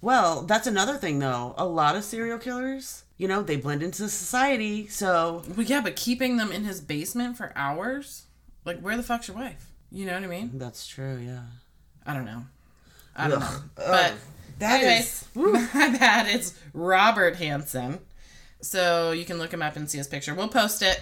[0.00, 1.54] Well, that's another thing though.
[1.58, 5.96] A lot of serial killers, you know, they blend into society, so Well, yeah, but
[5.96, 8.26] keeping them in his basement for hours?
[8.64, 9.72] Like, where the fuck's your wife?
[9.90, 10.50] You know what I mean?
[10.54, 11.40] that's true, yeah.
[12.06, 12.44] I don't know.
[13.16, 13.46] I don't know.
[13.46, 13.62] Ugh.
[13.76, 14.14] But,
[14.60, 16.28] That anyways, is- my bad.
[16.28, 17.98] It's Robert Hansen.
[18.60, 20.32] So you can look him up and see his picture.
[20.34, 21.00] We'll post it.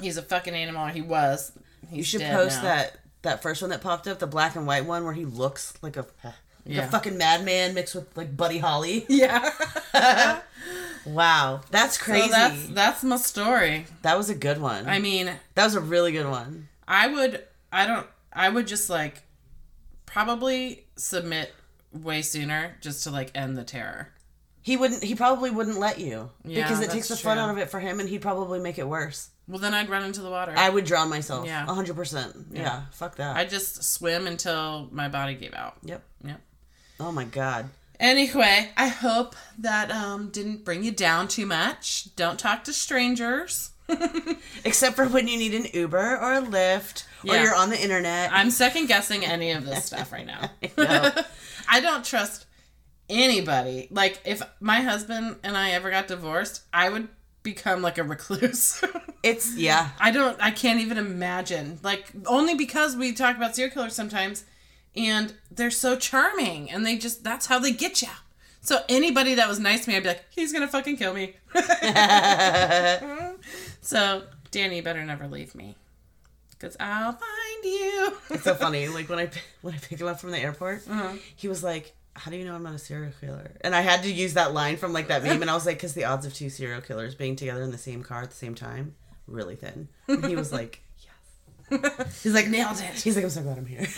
[0.00, 0.86] He's a fucking animal.
[0.86, 1.52] He was.
[1.90, 2.62] He's You should post now.
[2.74, 5.74] that that first one that popped up, the black and white one where he looks
[5.82, 6.34] like a like
[6.66, 6.86] Yeah.
[6.86, 9.04] a fucking madman mixed with like Buddy Holly.
[9.08, 9.50] Yeah.
[11.06, 12.28] Wow, that's crazy.
[12.28, 13.84] So that's that's my story.
[14.02, 14.86] that was a good one.
[14.88, 16.68] I mean, that was a really good one.
[16.88, 19.22] I would I don't I would just like
[20.06, 21.52] probably submit
[21.92, 24.08] way sooner just to like end the terror.
[24.62, 25.04] He wouldn't.
[25.04, 27.44] He probably wouldn't let you Yeah, because it takes the fun true.
[27.44, 29.28] out of it for him, and he'd probably make it worse.
[29.46, 30.54] Well, then I'd run into the water.
[30.56, 31.46] I would drown myself.
[31.46, 31.66] Yeah.
[31.66, 32.34] Yeah, hundred percent.
[32.50, 33.36] Yeah, fuck that.
[33.36, 35.76] I'd just swim until my body gave out.
[35.82, 36.02] yep.
[36.24, 36.40] Yep.
[37.00, 37.70] Oh my god.
[38.00, 42.14] Anyway, I hope that um didn't bring you down too much.
[42.16, 43.70] Don't talk to strangers.
[44.64, 48.30] Except for when you need an Uber or a Lyft, or you're on the internet.
[48.32, 50.50] I'm second guessing any of this stuff right now.
[50.78, 51.12] know.
[51.68, 52.46] I don't trust
[53.10, 53.88] anybody.
[53.90, 57.08] Like if my husband and I ever got divorced, I would
[57.44, 58.82] become like a recluse.
[59.22, 59.90] it's yeah.
[60.00, 61.78] I don't I can't even imagine.
[61.84, 64.44] Like only because we talk about serial killers sometimes
[64.96, 68.08] and they're so charming and they just that's how they get you.
[68.60, 71.34] So anybody that was nice to me, I'd be like, he's gonna fucking kill me.
[73.80, 75.74] so Danny, you better never leave me,
[76.58, 78.16] cause I'll find you.
[78.30, 78.88] It's so funny.
[78.88, 79.30] Like when I
[79.62, 81.12] when I picked him up from the airport, Uh-huh.
[81.36, 84.02] he was like, "How do you know I'm not a serial killer?" And I had
[84.02, 86.26] to use that line from like that meme, and I was like, "Cause the odds
[86.26, 88.94] of two serial killers being together in the same car at the same time,
[89.26, 90.82] really thin." And he was like,
[91.70, 93.86] "Yes." He's like, "Nailed it." He's like, "I'm so glad I'm here."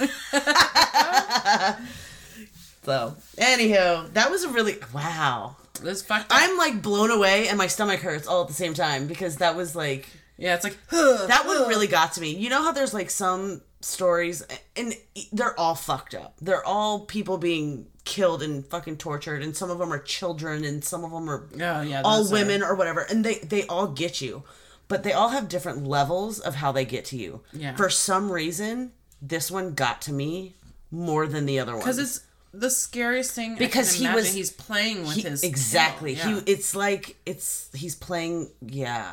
[2.85, 5.57] so, anywho, that was a really wow.
[5.83, 6.39] This fucked up.
[6.41, 9.57] I'm like blown away, and my stomach hurts all at the same time because that
[9.57, 10.09] was like
[10.39, 12.31] yeah, it's like that one really got to me.
[12.35, 14.43] You know how there's like some stories,
[14.77, 14.95] and
[15.33, 16.35] they're all fucked up.
[16.41, 20.83] They're all people being killed and fucking tortured, and some of them are children, and
[20.83, 24.23] some of them are Oh yeah, all women or whatever, and they they all get
[24.23, 24.45] you,
[24.89, 27.43] but they all have different levels of how they get to you.
[27.53, 27.77] Yeah.
[27.77, 30.55] For some reason, this one got to me
[30.91, 32.23] more than the other one because it's
[32.55, 33.57] the scariest thing.
[33.57, 36.15] Because he was- he's playing with He- his exactly.
[36.15, 36.41] yeah.
[36.41, 39.13] He it's like it's he's playing yeah.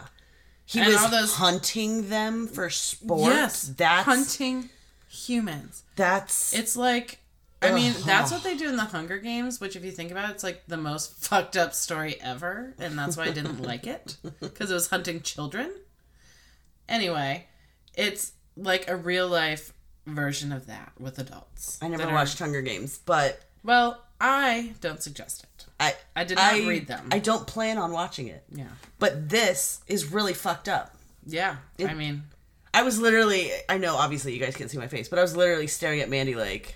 [0.65, 3.33] He And was those- hunting them for sport.
[3.33, 4.69] yes, that's hunting
[5.09, 5.83] humans.
[5.95, 7.19] That's It's like,
[7.63, 10.29] I mean, that's what they do in the Hunger Games, which, if you think about
[10.29, 13.87] it, it's like the most fucked up story ever, and that's why I didn't like
[13.87, 15.71] it because it was hunting children.
[16.89, 17.47] Anyway,
[17.95, 19.73] it's like a real life
[20.05, 21.79] version of that with adults.
[21.81, 25.65] I never that are- watched Hunger Games, but Well, I don't suggest it.
[25.79, 27.07] I I did not I, read them.
[27.11, 28.43] I don't plan on watching it.
[28.51, 28.67] Yeah,
[28.99, 30.95] But this is really fucked up.
[31.25, 31.57] yeah.
[31.79, 32.23] I mean,
[32.73, 35.35] I was literally I know obviously you guys can't see my face, but I was
[35.35, 36.75] literally staring at Mandy like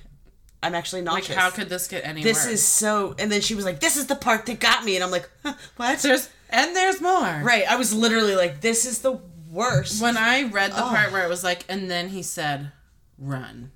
[0.63, 1.35] I'm actually like, nauseous.
[1.37, 2.53] how could this get any this worse?
[2.53, 5.03] is so and then she was like, This is the part that got me and
[5.03, 5.99] I'm like, huh, what?
[5.99, 7.41] there's and there's more.
[7.43, 7.63] Right.
[7.69, 9.19] I was literally like, This is the
[9.51, 10.01] worst.
[10.01, 10.89] When I read the Oh.
[10.89, 12.71] part where it was like, and then he said,
[13.17, 13.71] "Run,"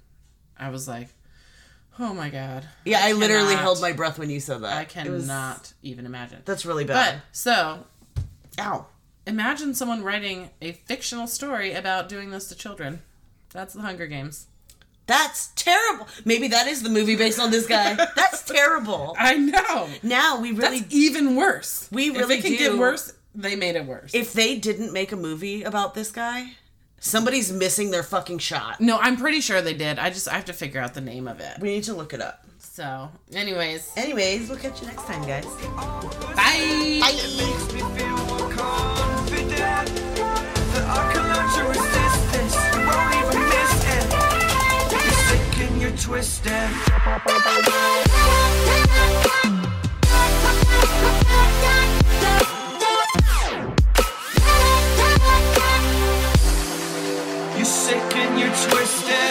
[0.58, 1.08] I was like,
[1.98, 4.74] "Oh my god!" yeah, I, literally cannot- held my breath when you said that.
[4.78, 6.42] I It was- cannot even imagine.
[6.46, 6.94] that's really bad.
[6.94, 7.22] But bad.
[7.32, 7.86] so
[8.60, 8.86] Ow.
[9.26, 13.02] imagine someone writing a fictional story about doing this to children.
[13.52, 14.48] That's the Hunger Games.
[15.08, 16.08] That's terrible.
[16.26, 17.96] Maybe that is the movie based on this guy.
[18.16, 19.16] That's terrible.
[19.20, 19.90] I know.
[20.04, 21.88] Now we really That's even worse.
[21.92, 24.14] We really if really it can do- get worse, they made it worse.
[24.14, 26.52] if they didn't make a movie about this guy,
[27.00, 28.80] somebody's missing their fucking shot.
[28.80, 30.00] no, I'm pretty sure they did.
[30.00, 31.60] I just I have to figure out the name of it.
[31.60, 32.46] We need to look it up.
[32.60, 35.46] So, anyways, Anyways, we'll catch you next time, guys.
[36.36, 37.00] bye.
[37.02, 37.12] Bye.
[45.98, 46.70] Twisted.
[57.56, 59.22] You're sick and you're twisted.